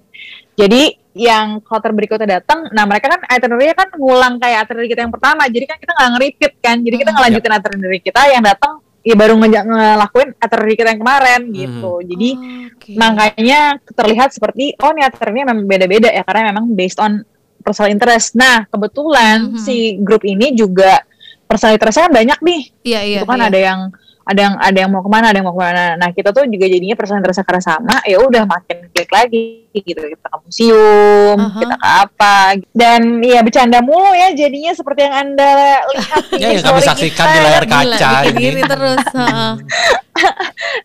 jadi 0.53 0.99
yang 1.13 1.59
kloter 1.59 1.91
berikutnya 1.91 2.39
datang 2.39 2.67
nah 2.69 2.83
mereka 2.83 3.09
kan 3.09 3.21
itinerary 3.27 3.71
kan 3.71 3.91
ngulang 3.93 4.37
kayak 4.37 4.63
itinerary 4.63 4.87
kita 4.87 5.01
yang 5.01 5.11
pertama 5.11 5.43
jadi 5.45 5.65
kan 5.65 5.77
kita 5.77 5.91
nggak 5.91 6.09
nge-repeat 6.09 6.53
kan 6.57 6.77
jadi 6.79 6.95
kita 6.97 7.09
Hmm. 7.09 7.17
ngelanjutin 7.19 7.51
itinerary 7.53 7.99
kita 7.99 8.21
yang 8.27 8.43
datang 8.43 8.73
ya 9.01 9.15
baru 9.15 9.33
nge- 9.35 9.65
ngelakuin 9.65 10.29
itinerary 10.37 10.75
kita 10.75 10.89
yang 10.89 11.01
kemarin 11.01 11.41
gitu 11.49 11.91
jadi 12.01 12.29
Oke. 12.71 12.91
makanya 12.95 13.61
terlihat 13.89 14.29
seperti 14.29 14.77
oh 14.77 14.91
nih 14.91 15.03
itinerary 15.05 15.39
memang 15.41 15.57
beda-beda 15.65 16.07
ya 16.07 16.21
karena 16.21 16.49
memang 16.49 16.71
based 16.71 16.97
on 16.97 17.25
personal 17.59 17.89
interest 17.89 18.33
nah 18.33 18.63
kebetulan 18.65 19.51
Mhm. 19.51 19.59
si 19.59 19.75
grup 19.97 20.23
ini 20.23 20.53
juga 20.53 21.03
personal 21.43 21.75
interestnya 21.75 22.07
kan 22.07 22.15
banyak 22.15 22.39
nih 22.39 22.61
Iya, 22.81 22.99
iya. 23.03 23.19
itu 23.19 23.25
kan 23.25 23.37
iya. 23.37 23.47
ada 23.47 23.59
yang 23.59 23.79
ada 24.21 24.39
yang 24.39 24.55
ada 24.61 24.77
yang 24.77 24.91
mau 24.93 25.01
ke 25.01 25.09
mana 25.09 25.25
ada 25.33 25.37
yang 25.41 25.47
mau 25.49 25.55
ke 25.57 25.63
mana 25.63 25.83
nah 25.97 26.09
kita 26.13 26.29
tuh 26.29 26.45
juga 26.45 26.69
jadinya 26.69 26.93
personal 26.93 27.19
interestnya 27.25 27.45
karena 27.47 27.63
sama 27.63 27.95
ya 28.05 28.17
udah 28.21 28.43
makin 28.45 28.77
klik 28.93 29.09
lagi 29.09 29.65
gitu 29.73 29.97
kita 29.97 30.27
ke 30.29 30.37
museum 30.45 31.37
Aha. 31.41 31.57
kita 31.57 31.75
ke 31.75 31.87
apa 32.05 32.35
dan 32.71 33.01
ya 33.19 33.41
bercanda 33.41 33.79
mulu 33.81 34.13
ya 34.13 34.29
jadinya 34.31 34.71
seperti 34.71 35.09
yang 35.09 35.15
anda 35.15 35.51
lihat 35.89 36.23
di 36.31 36.39
Ya, 36.41 36.47
yang 36.53 36.65
kami 36.65 36.81
saksikan 36.81 37.25
kita. 37.25 37.33
di 37.33 37.39
layar 37.41 37.65
Gila, 37.65 37.95
kaca 37.97 38.09
bikin 38.29 38.53
ini. 38.57 38.63
terus. 38.71 39.05
heeh. 39.11 39.51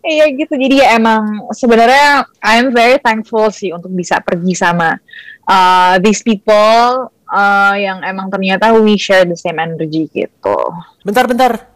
Iya 0.07 0.25
gitu 0.33 0.53
jadi 0.57 0.75
ya 0.81 0.87
emang 0.97 1.51
sebenarnya 1.53 2.25
I'm 2.41 2.73
very 2.73 2.97
thankful 2.97 3.53
sih 3.53 3.69
untuk 3.69 3.93
bisa 3.93 4.17
pergi 4.17 4.57
sama 4.57 4.97
uh, 5.45 6.01
these 6.01 6.25
people 6.25 7.11
uh, 7.29 7.75
yang 7.77 8.01
emang 8.01 8.33
ternyata 8.33 8.73
we 8.73 8.97
share 8.97 9.27
the 9.27 9.37
same 9.37 9.61
energy 9.61 10.09
gitu. 10.09 10.57
Bentar-bentar. 11.05 11.69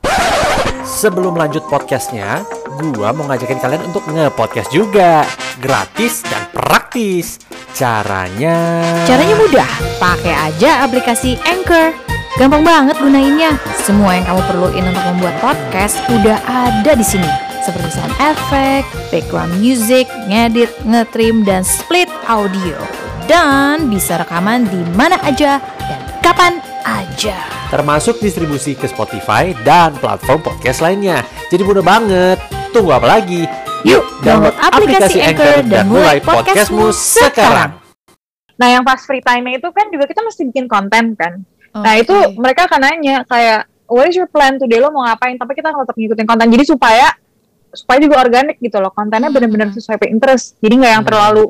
Sebelum 0.84 1.38
lanjut 1.38 1.64
podcastnya, 1.70 2.44
gua 2.96 3.14
mau 3.14 3.28
ngajakin 3.30 3.60
kalian 3.62 3.84
untuk 3.90 4.04
nge-podcast 4.10 4.70
juga. 4.74 5.24
Gratis 5.62 6.26
dan 6.26 6.48
praktis. 6.52 7.38
Caranya... 7.72 8.84
Caranya 9.08 9.36
mudah, 9.40 9.70
pakai 9.98 10.36
aja 10.52 10.84
aplikasi 10.84 11.40
Anchor. 11.48 11.96
Gampang 12.40 12.64
banget 12.64 12.96
gunainnya. 13.00 13.60
Semua 13.84 14.16
yang 14.16 14.26
kamu 14.28 14.42
perluin 14.48 14.86
untuk 14.88 15.04
membuat 15.14 15.36
podcast 15.44 16.00
udah 16.08 16.40
ada 16.48 16.92
di 16.96 17.06
sini. 17.06 17.28
Seperti 17.62 17.94
sound 17.94 18.16
effect, 18.18 18.90
background 19.14 19.54
music, 19.62 20.10
ngedit, 20.26 20.72
ngetrim, 20.82 21.46
dan 21.46 21.62
split 21.62 22.10
audio. 22.26 22.74
Dan 23.30 23.94
bisa 23.94 24.18
rekaman 24.18 24.66
di 24.66 24.82
mana 24.98 25.22
aja 25.22 25.62
dan 25.62 26.00
kapan 26.26 26.58
aja. 26.84 27.38
Termasuk 27.70 28.20
distribusi 28.20 28.74
ke 28.74 28.86
Spotify 28.86 29.54
dan 29.62 29.96
platform 29.96 30.42
podcast 30.42 30.80
lainnya. 30.80 31.24
Jadi 31.48 31.62
mudah 31.62 31.82
banget. 31.82 32.38
Tunggu 32.72 32.92
apa 32.92 33.20
lagi? 33.20 33.44
Yuk, 33.82 34.04
download 34.22 34.54
aplikasi 34.56 35.18
Anchor 35.20 35.66
dan 35.66 35.90
mulai 35.90 36.22
podcastmu 36.22 36.94
sekarang. 36.94 37.82
Nah 38.56 38.68
yang 38.70 38.86
pas 38.86 39.02
free 39.02 39.26
time 39.26 39.58
itu 39.58 39.66
kan 39.74 39.90
juga 39.90 40.06
kita 40.06 40.22
mesti 40.22 40.42
bikin 40.46 40.70
konten 40.70 41.18
kan. 41.18 41.42
Nah 41.74 41.98
Oke. 41.98 42.06
itu 42.06 42.16
mereka 42.38 42.70
akan 42.70 42.80
nanya 42.84 43.26
kayak 43.26 43.66
what 43.90 44.06
is 44.06 44.14
your 44.14 44.30
plan 44.30 44.62
today 44.62 44.78
lo 44.78 44.94
mau 44.94 45.02
ngapain? 45.04 45.34
Tapi 45.34 45.58
kita 45.58 45.74
tetap 45.74 45.98
ngikutin 45.98 46.28
konten 46.30 46.48
jadi 46.54 46.64
supaya 46.70 47.10
supaya 47.74 47.98
juga 48.04 48.22
organik 48.22 48.60
gitu 48.60 48.78
loh 48.78 48.92
kontennya 48.92 49.32
Hmm. 49.32 49.36
benar-benar 49.40 49.74
sesuai 49.74 50.12
interest. 50.12 50.60
Jadi 50.62 50.74
nggak 50.78 50.94
yang 50.94 51.04
Hmm. 51.04 51.10
terlalu 51.10 51.46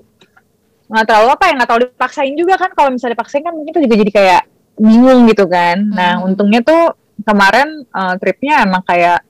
nggak 0.92 1.06
terlalu 1.08 1.28
apa 1.32 1.44
ya 1.48 1.52
nggak 1.56 1.68
terlalu 1.72 1.86
dipaksain 1.96 2.34
juga 2.36 2.54
kan 2.60 2.70
kalau 2.76 2.90
misalnya 2.92 3.16
dipaksain 3.16 3.44
kan 3.44 3.54
mungkin 3.56 3.72
itu 3.72 3.82
juga 3.88 3.96
jadi 3.96 4.12
kayak 4.12 4.42
bingung 4.82 5.30
gitu 5.30 5.46
kan. 5.46 5.78
Nah, 5.94 6.18
Hmm. 6.18 6.34
untungnya 6.34 6.66
tuh 6.66 6.98
kemarin 7.22 7.86
uh, 7.94 8.18
tripnya 8.18 8.66
emang 8.66 8.82
kayak 8.82 9.22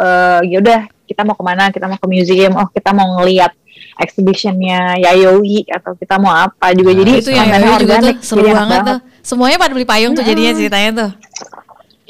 uh, 0.00 0.40
ya 0.40 0.56
udah 0.64 0.80
kita 1.04 1.22
mau 1.22 1.36
ke 1.36 1.44
mana? 1.44 1.68
Kita 1.68 1.84
mau 1.86 2.00
ke 2.00 2.08
museum. 2.08 2.52
Oh, 2.56 2.66
kita 2.72 2.90
mau 2.96 3.20
ngeliat 3.20 3.52
exhibitionnya 4.00 4.96
Yayoi 5.00 5.68
atau 5.68 5.92
kita 5.96 6.16
mau 6.16 6.32
apa 6.32 6.72
juga. 6.72 6.96
Nah, 6.96 6.98
jadi 7.04 7.10
itu 7.20 7.30
yang 7.30 7.48
Yayo 7.52 7.60
juga 7.60 7.94
tuh 8.00 8.08
organik, 8.08 8.16
seru 8.24 8.40
enak 8.42 8.56
banget 8.56 8.80
tuh. 8.88 8.98
Semuanya 9.20 9.56
pada 9.60 9.72
beli 9.76 9.86
payung 9.88 10.12
tuh 10.16 10.24
jadinya 10.24 10.52
ceritanya 10.56 10.90
tuh. 10.96 11.10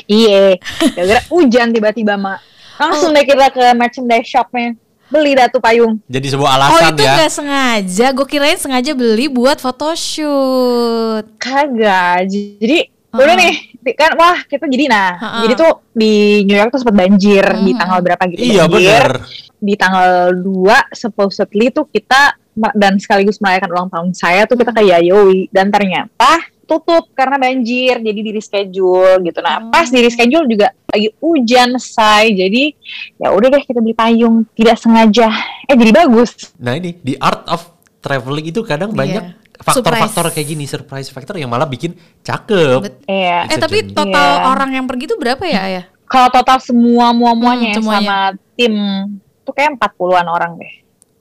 Iya, 0.07 0.63
gara-gara 0.95 1.23
hujan 1.35 1.75
tiba-tiba 1.75 2.15
mak. 2.15 2.39
Langsung 2.79 3.11
deh 3.11 3.25
kita 3.27 3.51
ke 3.51 3.65
merchandise 3.75 4.29
shopnya. 4.31 4.79
Beli 5.09 5.33
dah 5.33 5.47
tuh 5.47 5.59
payung. 5.59 6.03
Jadi 6.05 6.27
sebuah 6.29 6.51
Oh 6.51 6.57
alasan 6.59 6.91
itu 6.91 7.03
ya. 7.03 7.15
nggak 7.15 7.33
sengaja, 7.33 8.07
gue 8.11 8.27
kirain 8.27 8.57
sengaja 8.57 8.91
beli 8.93 9.27
buat 9.29 9.57
photoshoot. 9.57 11.25
Kagak. 11.37 12.27
Jadi 12.27 12.79
udah 13.13 13.35
nih 13.35 13.55
di- 13.77 13.97
kan 13.97 14.13
wah 14.13 14.37
kita 14.43 14.67
jadi 14.67 14.85
nah. 14.87 15.15
Heeh. 15.17 15.43
Jadi 15.43 15.55
tuh 15.57 15.73
di 15.91 16.13
New 16.43 16.53
York 16.55 16.69
tuh 16.69 16.81
sempat 16.83 16.97
banjir 16.99 17.45
di 17.57 17.73
Mhm. 17.73 17.79
tanggal 17.79 17.99
berapa 18.03 18.23
gitu 18.29 18.43
Iya 18.43 18.65
banjir. 18.67 19.05
bener. 19.07 19.11
Di 19.57 19.75
tanggal 19.75 20.11
2 20.35 20.77
supposedly 20.93 21.71
tuh 21.71 21.87
kita 21.87 22.37
dan 22.75 22.97
sekaligus 22.97 23.39
merayakan 23.39 23.71
ulang 23.71 23.89
tahun 23.89 24.11
saya 24.11 24.45
tuh 24.45 24.57
kita 24.57 24.69
ke 24.71 24.83
Yayoi 24.83 25.49
dan 25.51 25.69
ternyata 25.69 26.41
tutup 26.67 27.09
karena 27.13 27.39
banjir 27.39 27.97
jadi 27.97 28.21
di 28.21 28.31
reschedule 28.31 29.23
gitu. 29.23 29.39
Nah, 29.39 29.59
Oh. 29.61 29.71
pas 29.71 29.87
di 29.87 29.99
reschedule 29.99 30.45
juga 30.45 30.69
lagi 30.85 31.09
hujan 31.17 31.79
say. 31.79 32.31
Jadi 32.33 32.75
ya 33.17 33.31
udah 33.31 33.49
deh 33.49 33.63
kita 33.63 33.79
beli 33.79 33.95
payung 33.95 34.45
tidak 34.53 34.77
sengaja. 34.77 35.31
Eh 35.65 35.73
jadi 35.73 35.95
bagus. 35.97 36.35
Nah 36.57 36.75
ini 36.75 36.93
di 36.93 37.15
art 37.15 37.47
of 37.47 37.63
traveling 37.99 38.47
itu 38.47 38.61
kadang 38.61 38.91
Iya. 38.91 38.99
banyak 38.99 39.25
faktor-faktor 39.57 40.31
kayak 40.31 40.47
gini 40.49 40.65
surprise 40.65 41.09
factor 41.09 41.35
yang 41.35 41.49
malah 41.49 41.65
bikin 41.65 41.95
cakep. 42.21 42.83
Bet- 42.83 43.03
Iya. 43.05 43.39
It's 43.47 43.55
Eh 43.55 43.59
tapi 43.59 43.79
journey. 43.81 43.95
total 43.95 44.29
Iya. 44.29 44.45
orang 44.45 44.71
yang 44.73 44.85
pergi 44.85 45.05
tuh 45.07 45.17
berapa 45.17 45.43
ya 45.43 45.63
ya? 45.71 45.83
Kalau 46.05 46.29
total 46.29 46.59
semua 46.59 47.11
muamuanya 47.11 47.73
Hmm, 47.73 47.77
semuanya. 47.77 48.07
sama 48.07 48.19
tim 48.55 48.75
tuh 49.43 49.53
kayak 49.53 49.75
40-an 49.75 50.27
orang 50.27 50.53
deh. 50.55 50.73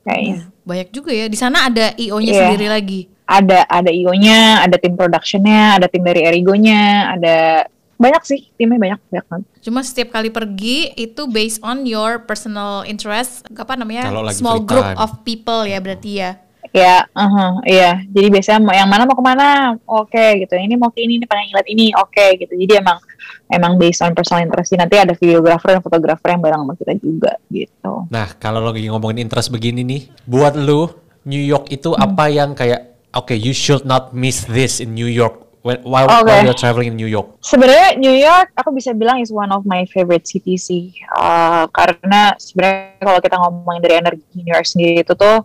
Kayaknya. 0.02 0.38
Banyak 0.62 0.90
juga 0.90 1.10
ya. 1.10 1.26
Di 1.26 1.38
sana 1.38 1.66
ada 1.66 1.94
IO-nya 1.96 2.34
Iya. 2.34 2.42
sendiri 2.44 2.68
lagi. 2.68 3.02
Ada 3.26 3.66
ada 3.66 3.90
IO-nya, 3.90 4.62
ada 4.62 4.78
tim 4.78 4.94
production-nya, 4.94 5.82
ada 5.82 5.90
tim 5.90 6.06
dari 6.06 6.22
Erigo-nya, 6.22 7.14
ada 7.18 7.66
banyak 7.96 8.22
sih, 8.22 8.52
timnya 8.54 8.78
banyak 8.78 9.00
banyak 9.10 9.26
banget. 9.26 9.48
Cuma 9.64 9.80
setiap 9.82 10.14
kali 10.14 10.30
pergi 10.30 10.94
itu 10.94 11.26
based 11.26 11.64
on 11.64 11.90
your 11.90 12.22
personal 12.22 12.86
interest, 12.86 13.48
apa 13.50 13.74
namanya? 13.74 14.12
Kalau 14.12 14.22
lagi 14.22 14.38
Small 14.38 14.62
group 14.62 14.84
time. 14.84 15.00
of 15.00 15.10
people 15.24 15.64
ya 15.64 15.80
berarti 15.80 16.12
ya. 16.22 16.32
Ya, 16.76 17.08
aha, 17.16 17.64
iya. 17.64 18.04
Jadi 18.12 18.28
biasanya 18.28 18.60
mau 18.60 18.76
yang 18.76 18.92
mana 18.92 19.08
mau 19.08 19.16
ke 19.16 19.24
mana, 19.24 19.80
oke 19.88 20.26
gitu. 20.44 20.60
Ini 20.60 20.76
mau 20.76 20.92
ke 20.92 21.08
ini, 21.08 21.18
ini 21.18 21.26
pengen 21.26 21.56
ngeliat 21.56 21.70
ini, 21.72 21.96
oke 21.96 22.26
gitu. 22.36 22.52
Jadi 22.52 22.84
emang 22.84 23.00
emang 23.48 23.80
based 23.80 24.04
on 24.04 24.12
personal 24.12 24.44
interest. 24.44 24.76
Nanti 24.76 25.00
ada 25.00 25.16
videographer 25.16 25.72
dan 25.72 25.80
fotografer 25.80 26.36
yang 26.36 26.44
bareng 26.44 26.62
sama 26.68 26.74
kita 26.76 26.94
juga 27.00 27.32
gitu. 27.48 28.12
Nah 28.12 28.28
kalau 28.36 28.60
lagi 28.60 28.84
ngomongin 28.92 29.24
interest 29.24 29.56
begini 29.56 29.88
nih, 29.88 30.02
buat 30.28 30.60
lu 30.60 30.92
New 31.24 31.40
York 31.40 31.72
itu 31.72 31.96
Hmm. 31.96 32.12
apa 32.12 32.28
yang 32.28 32.52
kayak 32.52 32.95
oke 33.16 33.32
you 33.32 33.56
should 33.56 33.88
not 33.88 34.12
miss 34.12 34.44
this 34.46 34.84
in 34.84 34.94
New 34.94 35.08
York 35.08 35.46
when, 35.66 35.82
while, 35.82 36.06
Oke. 36.06 36.30
while 36.30 36.46
you're 36.46 36.54
traveling 36.54 36.94
in 36.94 36.96
New 36.96 37.10
York. 37.10 37.42
Sebenarnya 37.42 37.98
New 37.98 38.14
York 38.14 38.54
aku 38.54 38.70
bisa 38.70 38.94
bilang 38.94 39.18
is 39.18 39.34
one 39.34 39.50
of 39.50 39.66
my 39.66 39.82
favorite 39.90 40.30
city 40.30 40.62
sih. 40.62 40.94
Uh, 41.18 41.66
karena 41.74 42.38
sebenarnya 42.38 43.02
kalau 43.02 43.20
kita 43.20 43.36
ngomongin 43.42 43.82
dari 43.82 43.96
energi 43.98 44.26
New 44.38 44.54
York 44.54 44.68
sendiri 44.70 45.02
itu 45.02 45.18
tuh 45.18 45.42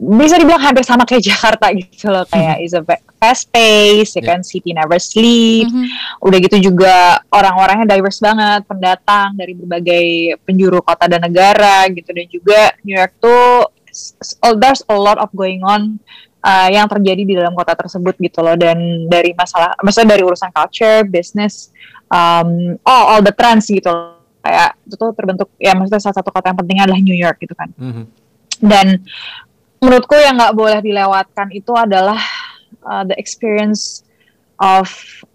bisa 0.00 0.34
dibilang 0.40 0.58
hampir 0.58 0.82
sama 0.82 1.04
kayak 1.04 1.22
Jakarta 1.30 1.68
gitu 1.76 2.08
loh 2.08 2.24
kayak 2.26 2.64
is 2.64 2.72
a 2.72 2.82
fast 3.20 3.52
pace, 3.52 4.16
ya 4.16 4.24
Yeah. 4.24 4.26
kan 4.32 4.40
city 4.40 4.72
never 4.72 4.96
sleep. 4.96 5.68
Mhm. 5.68 5.86
Udah 6.24 6.38
gitu 6.40 6.56
juga 6.72 7.20
orang-orangnya 7.28 7.92
diverse 7.92 8.24
banget, 8.24 8.64
pendatang 8.64 9.36
dari 9.36 9.52
berbagai 9.52 10.06
penjuru 10.48 10.80
kota 10.80 11.06
dan 11.12 11.20
negara 11.28 11.84
gitu 11.92 12.08
dan 12.08 12.26
juga 12.32 12.72
New 12.82 12.96
York 12.96 13.12
tuh 13.20 13.68
oh, 14.44 14.54
there's 14.56 14.82
a 14.88 14.96
lot 14.96 15.16
of 15.20 15.28
going 15.36 15.60
on 15.64 16.00
uh, 16.46 16.68
yang 16.70 16.86
terjadi 16.86 17.22
di 17.26 17.34
dalam 17.34 17.52
kota 17.52 17.74
tersebut 17.74 18.14
gitu 18.22 18.38
loh 18.40 18.54
dan 18.54 18.78
dari 19.10 19.34
masalah 19.34 19.74
maksudnya 19.82 20.14
dari 20.14 20.22
urusan 20.22 20.54
culture, 20.54 21.02
business, 21.02 21.74
um, 22.06 22.78
oh 22.86 23.02
all 23.10 23.20
the 23.20 23.34
trends 23.34 23.66
gitu 23.66 23.90
loh. 23.90 24.14
kayak 24.38 24.78
itu 24.86 24.94
tuh 24.94 25.10
terbentuk 25.10 25.50
ya 25.58 25.74
maksudnya 25.74 25.98
salah 25.98 26.22
satu 26.22 26.30
kota 26.30 26.54
yang 26.54 26.58
penting 26.62 26.78
adalah 26.78 27.00
New 27.02 27.18
York 27.18 27.42
gitu 27.42 27.50
kan 27.58 27.66
Mhm. 27.74 28.06
dan 28.62 29.02
menurutku 29.82 30.14
yang 30.14 30.38
nggak 30.38 30.54
boleh 30.54 30.78
dilewatkan 30.78 31.50
itu 31.50 31.74
adalah 31.74 32.14
uh, 32.86 33.02
the 33.02 33.18
experience 33.18 34.06
of 34.62 34.86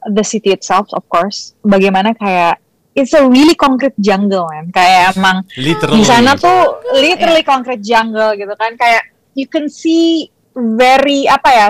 the 0.07 0.23
city 0.23 0.55
itself 0.55 0.87
of 0.95 1.03
course 1.11 1.59
bagaimana 1.59 2.15
kayak 2.15 2.55
it's 2.95 3.11
a 3.11 3.19
really 3.27 3.51
concrete 3.51 3.99
jungle 3.99 4.47
man 4.47 4.71
kayak 4.71 5.11
emang 5.11 5.43
Literally. 5.59 5.99
di 5.99 6.03
sana 6.07 6.31
tuh 6.39 6.79
literally 6.95 7.43
concrete 7.43 7.83
jungle 7.83 8.31
gitu 8.39 8.55
kan 8.55 8.79
kayak 8.79 9.11
you 9.35 9.43
can 9.43 9.67
see 9.67 10.31
very 10.53 11.25
apa 11.25 11.49
ya 11.49 11.67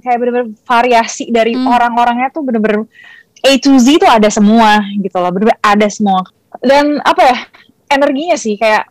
kayak 0.00 0.16
bener-bener 0.16 0.48
variasi 0.64 1.28
dari 1.28 1.52
Hmm. 1.52 1.68
orang-orangnya 1.68 2.32
tuh 2.32 2.40
bener-bener 2.40 2.88
A 3.40 3.50
to 3.56 3.72
Z 3.76 4.00
tuh 4.00 4.08
ada 4.08 4.28
semua 4.28 4.80
gitu 4.96 5.16
loh 5.16 5.28
bener-bener 5.28 5.60
ada 5.60 5.86
semua. 5.88 6.24
Dan 6.60 7.00
apa 7.00 7.20
ya 7.24 7.36
energinya 7.88 8.36
sih 8.36 8.56
kayak 8.56 8.88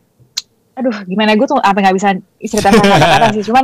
aduh 0.80 0.96
gimana 1.04 1.36
gue 1.36 1.44
tuh 1.44 1.60
apa 1.60 1.76
nggak 1.76 1.92
bisa 1.92 2.16
cerita 2.40 2.72
sama 2.72 2.96
kata-kata 2.96 3.26
sih. 3.36 3.44
Cuman 3.46 3.64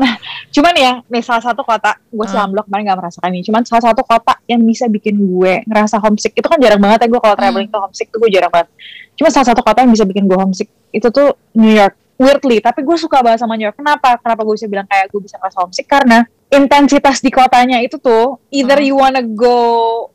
cuman 0.52 0.74
ya 0.76 0.92
nih 1.08 1.24
salah 1.24 1.42
satu 1.42 1.62
kota 1.64 1.96
gue 1.98 2.22
Hmm. 2.22 2.34
selama 2.34 2.62
kemarin 2.66 2.84
nggak 2.92 3.00
merasakan 3.02 3.30
ini 3.32 3.42
cuman 3.46 3.62
salah 3.64 3.84
satu 3.88 4.02
kota 4.04 4.34
yang 4.46 4.62
bisa 4.62 4.86
bikin 4.86 5.16
gue 5.16 5.64
ngerasa 5.66 5.98
homesick 6.02 6.34
itu 6.36 6.46
kan 6.46 6.58
jarang 6.60 6.82
banget 6.82 7.06
ya 7.06 7.08
gue 7.10 7.22
kalau 7.24 7.36
traveling 7.38 7.70
tuh 7.72 7.82
homesick 7.82 8.10
tuh 8.10 8.20
gue 8.20 8.30
jarang 8.30 8.52
banget. 8.52 8.70
Cuma 9.16 9.30
salah 9.32 9.48
satu 9.48 9.62
kota 9.62 9.82
yang 9.82 9.94
bisa 9.96 10.04
bikin 10.04 10.28
gue 10.28 10.38
homesick 10.38 10.70
itu 10.92 11.08
tuh 11.10 11.34
New 11.56 11.72
York 11.72 11.96
weirdly 12.16 12.60
tapi 12.60 12.82
gue 12.82 12.96
suka 12.96 13.20
banget 13.20 13.40
sama 13.40 13.56
New 13.56 13.66
York 13.66 13.76
kenapa 13.76 14.16
kenapa 14.18 14.42
gue 14.42 14.56
bisa 14.56 14.66
bilang 14.66 14.86
kayak 14.86 15.08
gue 15.08 15.20
bisa 15.20 15.36
ngerasa 15.36 15.58
homesick 15.60 15.86
karena 15.86 16.24
intensitas 16.48 17.20
di 17.20 17.28
kotanya 17.28 17.82
itu 17.82 17.98
tuh 17.98 18.40
either 18.50 18.78
Hmm. 18.78 18.88
you 18.88 18.96
wanna 18.96 19.20
go 19.20 19.58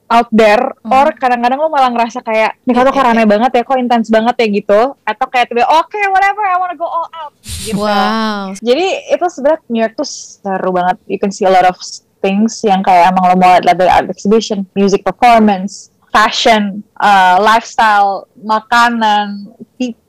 out 0.07 0.31
there 0.31 0.73
Hmm. 0.81 0.95
or 0.95 1.13
kadang-kadang 1.13 1.59
lo 1.59 1.69
malah 1.69 1.91
ngerasa 1.91 2.23
kayak 2.23 2.57
nih 2.65 2.73
kota 2.73 2.89
kok 2.89 3.05
rame 3.05 3.25
banget 3.25 3.51
ya 3.53 3.63
kok 3.63 3.77
intens 3.77 4.09
banget 4.09 4.35
ya 4.39 4.47
gitu 4.49 4.81
atau 4.97 5.27
kayak 5.29 5.51
tiba 5.51 5.69
oke 5.69 6.01
whatever 6.09 6.43
I 6.43 6.57
wanna 6.57 6.75
go 6.75 6.87
all 6.87 7.09
out 7.11 7.33
gitu 7.61 7.77
Wow. 7.77 8.57
jadi 8.57 8.87
itu 9.11 9.25
sebenarnya 9.27 9.61
New 9.69 9.81
York 9.81 9.95
tuh 9.95 10.09
seru 10.09 10.71
banget. 10.71 10.97
You 11.05 11.19
can 11.19 11.29
see 11.29 11.45
a 11.45 11.53
lot 11.53 11.65
of 11.65 11.77
things 12.21 12.61
yang 12.63 12.81
kayak 12.81 13.13
emang 13.13 13.25
lo 13.27 13.37
mau 13.37 13.57
lihat 13.57 13.77
dari 13.77 13.89
art 13.89 14.09
exhibition, 14.09 14.65
music 14.73 15.01
performance, 15.01 15.89
fashion, 16.09 16.81
uh, 16.97 17.37
lifestyle, 17.39 18.25
makanan, 18.41 19.49
people, 19.77 20.01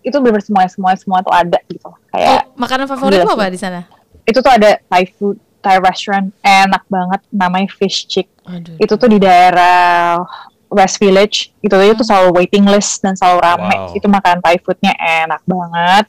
itu 0.00 0.16
bener 0.18 0.40
semua 0.40 0.64
semua 0.66 0.92
semua 0.94 1.18
tuh 1.20 1.32
ada 1.32 1.58
gitu. 1.66 1.88
Kayak 2.10 2.44
Oh, 2.48 2.60
makanan 2.60 2.86
favorit 2.86 3.20
lo 3.20 3.32
apa 3.32 3.48
di 3.48 3.56
sana? 3.56 3.88
itu 4.22 4.38
tuh 4.38 4.52
ada 4.52 4.78
Thai 4.86 5.04
food, 5.10 5.36
Thai 5.58 5.80
restaurant, 5.80 6.30
enak 6.40 6.84
banget, 6.86 7.20
namanya 7.28 7.68
Fish 7.72 8.06
Chick. 8.06 8.28
Aduh. 8.44 8.76
Itu 8.78 8.94
tuh 8.94 9.08
di 9.08 9.18
daerah 9.18 10.22
West 10.70 11.02
Village. 11.02 11.50
Itu 11.58 11.74
tuh 11.74 11.82
itu 11.82 12.04
selalu 12.06 12.36
waiting 12.36 12.62
list 12.64 13.02
dan 13.02 13.18
selalu 13.18 13.42
rame. 13.42 13.74
Wow. 13.74 13.96
Itu 13.96 14.06
makan 14.06 14.38
Thai 14.38 14.56
foodnya 14.62 14.94
enak 14.94 15.42
banget. 15.42 16.04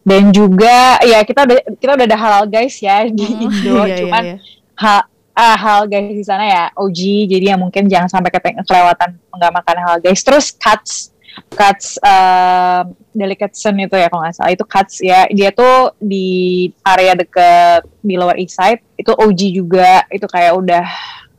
Dan 0.00 0.32
juga 0.32 0.96
ya 1.04 1.20
kita 1.20 1.44
udah 1.44 1.56
kita 1.76 1.90
udah 1.94 2.06
ada 2.08 2.16
halal 2.16 2.44
guys 2.48 2.80
ya 2.80 3.04
di 3.04 3.26
Oh, 3.26 3.42
Indo. 3.44 3.76
iya, 3.76 3.84
iya, 3.84 3.96
Cuman 4.00 4.22
iya. 4.24 4.36
ha, 4.80 5.04
ah, 5.36 5.56
hal 5.58 5.84
guys 5.84 6.16
di 6.16 6.24
sana 6.24 6.44
ya 6.48 6.64
OG 6.72 7.28
jadi 7.28 7.44
ya 7.52 7.56
mungkin 7.60 7.92
jangan 7.92 8.08
sampai 8.08 8.32
kelewatan 8.32 9.20
nggak 9.36 9.52
makan 9.52 9.76
hal 9.84 9.96
guys 10.00 10.24
terus 10.24 10.48
cuts 10.56 11.12
cuts 11.50 11.96
um, 12.00 12.92
delicatessen 13.12 13.76
itu 13.80 13.96
ya 13.96 14.08
kalau 14.08 14.22
nggak 14.24 14.36
salah. 14.36 14.52
Itu 14.52 14.64
cuts 14.64 15.00
ya. 15.00 15.24
Dia 15.28 15.52
tuh 15.52 15.92
di 15.98 16.68
area 16.82 17.12
deket 17.14 17.84
di 18.00 18.14
Lower 18.16 18.36
East 18.36 18.56
Side 18.56 18.80
itu 18.96 19.12
OG 19.12 19.40
juga. 19.52 20.04
Itu 20.08 20.28
kayak 20.28 20.52
udah 20.56 20.84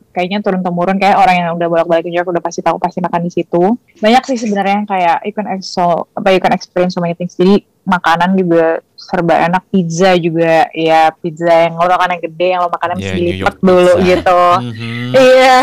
kayaknya 0.08 0.42
turun 0.42 0.66
temurun 0.66 0.98
kayak 0.98 1.14
orang 1.14 1.34
yang 1.38 1.48
udah 1.54 1.68
bolak-balik 1.70 2.02
New 2.10 2.16
York 2.16 2.26
udah 2.26 2.42
pasti 2.42 2.58
tahu 2.58 2.80
pasti 2.82 2.98
makan 2.98 3.22
di 3.22 3.30
situ. 3.30 3.78
Banyak 4.02 4.22
sih 4.26 4.38
sebenarnya 4.40 4.82
yang 4.82 4.88
kayak 4.88 5.16
you 5.22 5.34
can 5.34 5.46
exo 5.46 6.10
apa 6.18 6.34
you 6.34 6.42
can 6.42 6.50
experience 6.50 6.98
so 6.98 7.02
many 7.02 7.14
things. 7.14 7.38
Jadi 7.38 7.62
makanan 7.86 8.34
juga 8.34 8.82
serba 8.98 9.46
enak. 9.46 9.62
Pizza 9.70 10.18
juga 10.18 10.66
ya 10.74 11.14
pizza 11.14 11.70
yang 11.70 11.78
lo 11.78 11.86
makan 11.86 12.18
yang 12.18 12.22
gede 12.26 12.46
yang 12.50 12.60
lo 12.66 12.68
makan 12.68 12.88
yang 12.96 13.00
Yeah, 13.00 13.14
mesti 13.14 13.22
New 13.22 13.34
lipat 13.38 13.56
dulu 13.62 13.92
pizza. 13.94 14.08
gitu. 14.10 14.40
Mhm. 14.58 15.10
iya. 15.14 15.56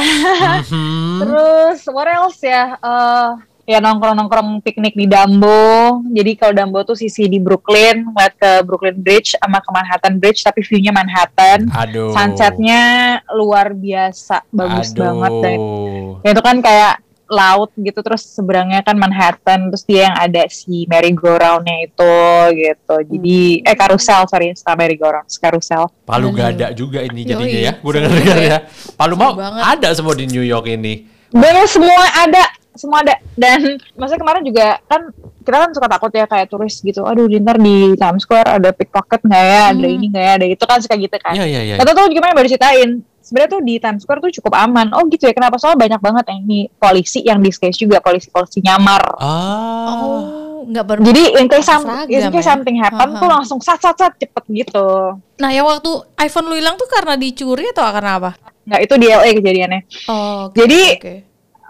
Mhm. 0.64 1.16
terus 1.22 1.80
what 1.92 2.08
else 2.08 2.40
ya? 2.42 2.64
Eh, 2.80 3.30
ya 3.66 3.82
nongkrong-nongkrong 3.82 4.62
piknik 4.62 4.94
di 4.94 5.10
Dumbo 5.10 6.06
jadi 6.14 6.32
kalau 6.38 6.54
Dumbo 6.54 6.86
tuh 6.86 6.94
sisi 6.94 7.26
di 7.26 7.42
Brooklyn 7.42 8.06
ngeliat 8.06 8.34
ke 8.38 8.52
Brooklyn 8.62 9.02
Bridge 9.02 9.34
sama 9.36 9.58
ke 9.58 9.70
Manhattan 9.74 10.22
Bridge 10.22 10.46
tapi 10.46 10.62
view-nya 10.62 10.94
Manhattan 10.94 11.66
Aduh. 11.74 12.14
sunsetnya 12.14 12.82
luar 13.34 13.74
biasa 13.74 14.46
bagus 14.54 14.94
Aduh. 14.94 15.02
banget 15.02 15.32
dan 15.42 15.60
ya 16.22 16.30
itu 16.30 16.44
kan 16.46 16.58
kayak 16.62 16.94
laut 17.26 17.74
gitu 17.74 18.06
terus 18.06 18.22
seberangnya 18.22 18.86
kan 18.86 18.94
Manhattan 19.02 19.74
terus 19.74 19.82
dia 19.82 20.14
yang 20.14 20.16
ada 20.16 20.46
si 20.46 20.86
merry-go-roundnya 20.86 21.90
itu 21.90 22.14
gitu 22.54 22.96
jadi 23.02 23.40
Hmm. 23.66 23.70
eh 23.74 23.76
karusel 23.76 24.30
sorry 24.30 24.54
setelah 24.54 24.78
merry-go-round 24.78 25.26
karusel 25.42 25.90
Palu 26.06 26.30
gada 26.30 26.70
juga 26.70 27.02
ini 27.02 27.26
jadinya 27.26 27.50
Yoi. 27.50 27.66
ya. 27.66 27.74
Gue 27.82 27.92
dengar 27.98 28.14
ya. 28.14 28.36
ya. 28.46 28.60
Palu 28.94 29.18
mau 29.18 29.34
ada 29.42 29.90
semua 29.98 30.14
di 30.14 30.30
New 30.30 30.46
York 30.46 30.70
ini. 30.70 31.10
bener 31.34 31.66
semua 31.66 31.98
ada 32.16 32.46
semua 32.76 33.00
ada 33.00 33.16
dan 33.34 33.60
maksudnya 33.94 34.22
kemarin 34.22 34.44
juga 34.44 34.66
kan 34.84 35.02
kita 35.40 35.58
kan 35.58 35.70
suka 35.72 35.88
takut 35.88 36.12
ya 36.12 36.26
kayak 36.26 36.48
turis 36.48 36.80
gitu 36.80 37.02
aduh 37.02 37.26
di 37.26 37.38
ntar 37.38 37.58
di 37.58 37.94
Times 37.94 38.22
Square 38.22 38.50
ada 38.52 38.70
pickpocket 38.70 39.22
nggak 39.22 39.44
ya 39.44 39.62
ada 39.68 39.80
Hmm. 39.82 39.96
ini 39.96 40.06
nggak 40.08 40.22
ya 40.22 40.32
ada 40.34 40.46
itu 40.48 40.64
kan 40.64 40.78
suka 40.80 40.96
gitu 40.96 41.16
kan 41.16 41.34
Iya 41.34 41.46
iya 41.46 41.62
iya. 41.64 41.76
Kata 41.76 41.92
tuh 41.92 42.08
gimana 42.08 42.32
baru 42.32 42.46
ceritain 42.46 42.90
sebenarnya 43.20 43.52
tuh 43.52 43.62
di 43.62 43.76
Times 43.78 44.02
Square 44.02 44.20
tuh 44.20 44.32
cukup 44.34 44.54
aman 44.56 44.88
oh 44.92 45.06
gitu 45.08 45.24
ya 45.24 45.32
kenapa 45.32 45.56
soalnya 45.56 45.80
banyak 45.80 46.00
banget 46.00 46.26
yang 46.28 46.40
ini 46.44 46.60
polisi 46.72 47.20
yang 47.22 47.40
disguise 47.40 47.76
juga 47.76 47.98
polisi-polisi 48.00 48.60
nyamar 48.60 49.02
Ah. 49.16 49.88
Oh, 49.88 50.22
nggak 50.66 50.84
ber. 50.84 50.98
jadi 51.00 51.24
in 51.36 51.46
case, 51.46 51.64
some- 51.64 51.86
in 52.06 52.26
case 52.28 52.42
ya? 52.42 52.52
something 52.52 52.76
happen 52.76 53.08
Ha-ha. 53.08 53.20
tuh 53.20 53.30
langsung 53.30 53.58
sat 53.60 53.78
sat 53.78 53.94
sat 53.94 54.14
cepet 54.16 54.44
gitu 54.50 55.14
Nah, 55.36 55.50
yang 55.50 55.64
waktu 55.64 55.90
iPhone 56.18 56.48
lu 56.48 56.56
hilang 56.56 56.74
tuh 56.74 56.88
karena 56.88 57.14
dicuri 57.14 57.70
atau 57.70 57.86
karena 57.86 58.18
apa? 58.18 58.32
nggak 58.64 58.82
itu 58.82 58.94
di 58.96 59.08
LA 59.08 59.30
kejadiannya 59.36 59.82
Oh, 60.06 60.50
oke, 60.50 60.58
Jadi, 60.58 60.82
oke. 60.98 61.14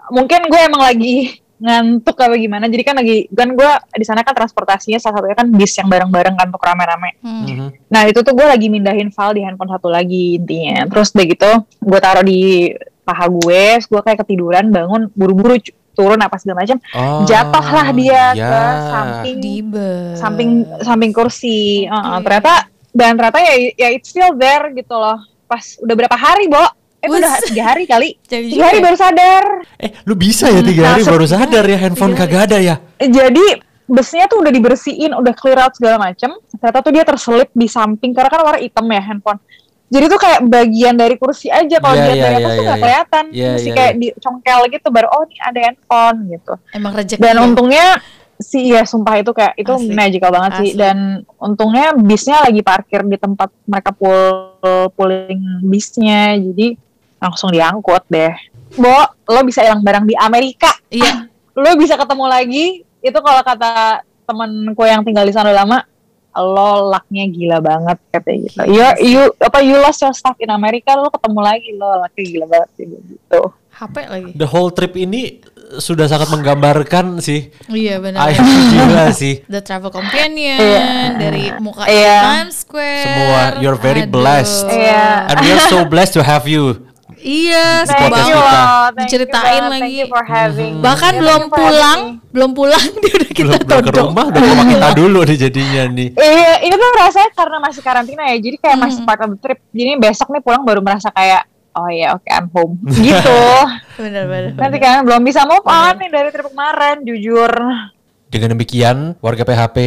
Mungkin 0.08 0.40
gue 0.44 0.60
emang 0.62 0.82
lagi 0.82 1.16
ngantuk 1.56 2.12
apa 2.14 2.36
gimana 2.36 2.64
jadi 2.66 2.84
kan 2.84 2.94
lagi 2.94 3.26
kan 3.28 3.48
gue 3.48 3.70
di 3.94 4.04
sana 4.04 4.20
kan 4.20 4.32
transportasinya 4.32 4.96
salah 4.96 5.18
satunya 5.18 5.32
kan 5.34 5.48
bis 5.48 5.72
yang 5.74 5.86
bareng-bareng 5.86 6.34
kan 6.34 6.46
untuk 6.46 6.60
rame-rame 6.60 7.16
Hmm. 7.18 7.42
Mhm. 7.42 7.68
nah 7.86 8.04
itu 8.04 8.20
tuh 8.20 8.30
gue 8.30 8.44
lagi 8.44 8.68
mindahin 8.68 9.08
file 9.08 9.34
di 9.34 9.42
handphone 9.42 9.70
satu 9.70 9.88
lagi 9.88 10.36
intinya 10.36 10.84
terus 10.86 11.10
udah 11.10 11.26
gitu 11.26 11.50
gue 11.80 11.98
taruh 11.98 12.20
di 12.20 12.70
paha 13.02 13.24
gue 13.26 13.62
gue 13.80 14.00
kayak 14.02 14.18
ketiduran 14.20 14.68
bangun 14.68 15.08
buru-buru 15.10 15.56
turun 15.92 16.20
apa 16.20 16.36
segala 16.36 16.60
macam 16.60 16.76
Oh, 16.92 17.24
jatuhlah 17.24 17.88
dia 17.94 18.12
ya. 18.30 18.44
ke 18.44 18.60
samping 18.84 19.36
Di 19.40 19.56
bus. 19.64 20.12
samping 20.14 20.50
samping 20.82 21.10
kursi 21.10 21.58
Oke. 21.82 21.96
Heeh, 21.96 22.18
ternyata 22.20 22.52
dan 22.92 23.10
ternyata 23.14 23.38
ya 23.40 23.54
ya 23.74 23.88
it's 23.90 24.08
still 24.08 24.32
there 24.34 24.68
gitu 24.70 24.92
loh 24.92 25.16
pas 25.44 25.64
udah 25.78 25.94
berapa 25.94 26.12
hari 26.14 26.46
bo 26.46 26.60
eh 27.06 27.10
udah 27.12 27.32
tiga 27.40 27.62
hari 27.64 27.84
kali 27.84 28.08
tiga 28.26 28.64
hari 28.64 28.78
baru 28.80 28.96
sadar 28.96 29.44
Eh, 29.76 29.90
lu 30.02 30.14
bisa 30.14 30.46
ya 30.46 30.60
tiga 30.60 30.84
hari 30.90 31.02
baru 31.02 31.24
sadar 31.24 31.64
ya 31.64 31.78
handphone 31.78 32.12
hari. 32.12 32.20
kagak 32.20 32.42
ada 32.46 32.58
ya? 32.58 32.74
jadi 32.98 33.62
busnya 33.86 34.26
tuh 34.26 34.42
udah 34.42 34.50
dibersihin 34.50 35.14
udah 35.14 35.30
clear 35.32 35.56
out 35.56 35.70
segala 35.72 36.02
macem 36.02 36.28
ternyata 36.52 36.78
tuh 36.80 36.90
dia 36.90 37.04
terselip 37.04 37.48
di 37.52 37.66
samping 37.66 38.10
karena 38.10 38.26
kan 38.26 38.42
warna 38.42 38.58
hitam 38.58 38.82
ya 38.84 38.98
handphone 39.00 39.38
jadi 39.86 40.10
tuh 40.10 40.18
kayak 40.18 40.40
bagian 40.44 40.98
dari 40.98 41.14
kursi 41.14 41.46
aja 41.46 41.78
kalau 41.78 41.94
Iya, 41.94 42.02
dilihat 42.02 42.16
iya, 42.16 42.24
dari 42.26 42.34
atas 42.34 42.42
iya, 42.42 42.50
tuh 42.50 42.58
iya, 42.58 42.66
nggak 42.66 42.74
iya. 42.74 42.82
kelihatan 42.82 43.24
Iya, 43.30 43.46
masih 43.48 43.62
iya, 43.64 43.76
kayak 43.78 43.92
iya. 43.92 44.00
dicongkel 44.02 44.60
gitu 44.68 44.88
baru 44.90 45.08
oh 45.08 45.22
ini 45.24 45.36
ada 45.40 45.60
handphone 45.62 46.18
gitu 46.26 46.52
Emang 46.74 46.92
rezeki. 46.92 47.22
dan 47.22 47.34
ya? 47.34 47.40
untungnya 47.40 47.86
sih 48.36 48.64
ya 48.68 48.82
sumpah 48.82 49.14
itu 49.16 49.30
kayak 49.30 49.54
itu 49.54 49.72
Asli. 49.72 49.94
magical 49.94 50.28
banget 50.28 50.52
sih 50.58 50.68
Asli. 50.68 50.80
dan 50.82 50.96
untungnya 51.38 51.94
bisnya 51.94 52.36
lagi 52.42 52.60
parkir 52.60 53.00
di 53.00 53.16
tempat 53.16 53.48
mereka 53.62 53.94
pull 53.94 54.28
pulling 54.92 55.40
bisnya 55.62 56.34
jadi 56.34 56.74
langsung 57.18 57.50
diangkut 57.50 58.04
deh 58.06 58.32
Bo, 58.72 58.92
lo 59.26 59.40
bisa 59.42 59.62
hilang 59.62 59.80
barang 59.80 60.04
di 60.04 60.14
Amerika 60.14 60.68
Iya. 60.88 61.26
lo 61.56 61.70
bisa 61.74 61.94
ketemu 61.94 62.24
lagi 62.26 62.66
itu 63.00 63.18
kalau 63.18 63.40
kata 63.40 64.00
temenku 64.22 64.82
yang 64.82 65.00
tinggal 65.00 65.22
di 65.22 65.30
sana 65.30 65.50
lama 65.50 65.80
lo 66.36 66.90
lucknya 66.90 67.24
gila 67.26 67.58
banget 67.58 67.96
katanya 68.10 68.38
gitu 68.44 68.60
you 68.68 68.84
you 69.00 69.20
apa 69.38 69.58
you 69.60 69.72
lost 69.76 69.98
your 69.98 70.12
stuff 70.12 70.36
in 70.36 70.50
Amerika 70.50 70.92
lo 70.92 71.08
ketemu 71.08 71.40
lagi 71.40 71.72
lo 71.72 71.96
lucknya 71.98 72.24
gila 72.26 72.46
banget 72.46 72.70
sih 72.74 72.84
gitu 72.86 73.42
HP 73.72 73.96
lagi. 74.08 74.30
The 74.32 74.48
whole 74.48 74.72
trip 74.72 74.96
ini 74.96 75.36
sudah 75.76 76.08
sangat 76.08 76.32
menggambarkan 76.32 77.20
sih. 77.20 77.52
Iya 77.68 78.00
benar. 78.00 78.32
Ayah 78.32 78.40
gila 78.40 79.06
sih. 79.20 79.44
The 79.44 79.60
Travel 79.60 79.92
Companion 79.92 80.56
Iya. 80.56 81.12
dari 81.20 81.52
muka 81.60 81.84
Iya. 81.84 82.40
Times 82.40 82.64
Square. 82.64 83.04
Semua, 83.04 83.40
you're 83.60 83.76
very 83.76 84.08
Aduh. 84.08 84.16
blessed. 84.16 84.64
Iya. 84.72 85.28
And 85.28 85.36
we 85.44 85.52
are 85.52 85.64
so 85.68 85.84
blessed 85.92 86.16
to 86.16 86.24
have 86.24 86.48
you. 86.48 86.88
Iya, 87.26 87.82
podcast 87.82 88.06
banget. 88.06 88.30
you 88.30 88.38
thank 88.38 88.96
Diceritain 89.02 89.42
thank 89.66 89.82
lagi. 89.82 89.92
you 89.92 90.06
for 90.06 90.22
having 90.22 90.72
me. 90.72 90.80
Bahkan 90.80 91.10
Yeah, 91.10 91.20
belum 91.20 91.40
thank 91.42 91.52
pulang, 91.52 91.98
having 91.98 92.14
me. 92.14 92.30
belum 92.30 92.50
pulang 92.52 92.84
dia 93.02 93.12
udah 93.12 93.30
kita 93.30 93.42
Belum 93.42 93.60
pulang 93.60 93.82
ke 93.82 93.92
rumah 93.92 94.24
udah 94.24 94.38
ke 94.38 94.48
rumah 94.48 94.66
kita 94.68 94.88
dulu 95.02 95.18
nih 95.20 95.36
jadinya 95.36 95.82
nih. 95.90 96.08
Iya, 96.14 96.52
ini 96.62 96.74
tuh 96.76 96.90
rasanya 96.94 97.30
karena 97.32 97.56
masih 97.58 97.82
karantina 97.82 98.22
ya, 98.24 98.36
jadi 98.38 98.56
kayak 98.56 98.78
masih 98.78 99.00
part 99.02 99.20
of 99.20 99.34
the 99.34 99.38
trip. 99.38 99.58
Jadi 99.70 99.90
besok 99.98 100.28
nih 100.30 100.40
pulang 100.40 100.62
baru 100.62 100.80
merasa 100.80 101.10
kayak, 101.10 101.42
oh 101.74 101.90
ya 101.90 102.14
oke 102.14 102.28
I'm 102.30 102.46
home, 102.48 102.78
gitu. 102.94 103.40
Bener 103.98 104.24
bener. 104.24 104.52
Nanti 104.54 104.76
kan 104.78 105.02
belum 105.02 105.20
bisa 105.20 105.42
move 105.42 105.66
on 105.66 105.94
nih 105.98 106.08
dari 106.08 106.28
trip 106.30 106.46
kemarin, 106.46 107.02
jujur. 107.02 107.50
Dengan 108.26 108.54
demikian, 108.54 108.96
warga 109.18 109.42
PHP, 109.42 109.78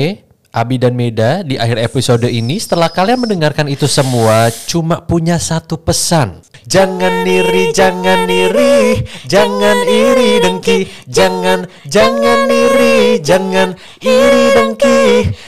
Abi 0.50 0.82
dan 0.82 0.98
Meda 0.98 1.46
di 1.46 1.62
akhir 1.62 1.78
episode 1.78 2.26
ini 2.26 2.58
setelah 2.58 2.90
kalian 2.90 3.22
mendengarkan 3.22 3.70
itu 3.70 3.86
semua 3.86 4.50
cuma 4.66 4.98
punya 4.98 5.38
satu 5.38 5.78
pesan. 5.78 6.42
Jangan 6.66 7.26
iri, 7.26 7.70
jangan 7.70 8.26
iri, 8.26 9.06
jangan 9.30 9.78
iri 9.86 10.42
dengki, 10.42 10.90
jangan 11.06 11.70
jangan 11.86 12.50
iri, 12.50 13.22
jangan 13.22 13.78
iri 14.02 14.46
dengki, 14.58 15.02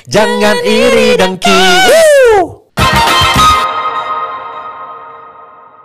jangan 0.05 0.57
iri 0.65 1.17
dengki. 1.17 1.61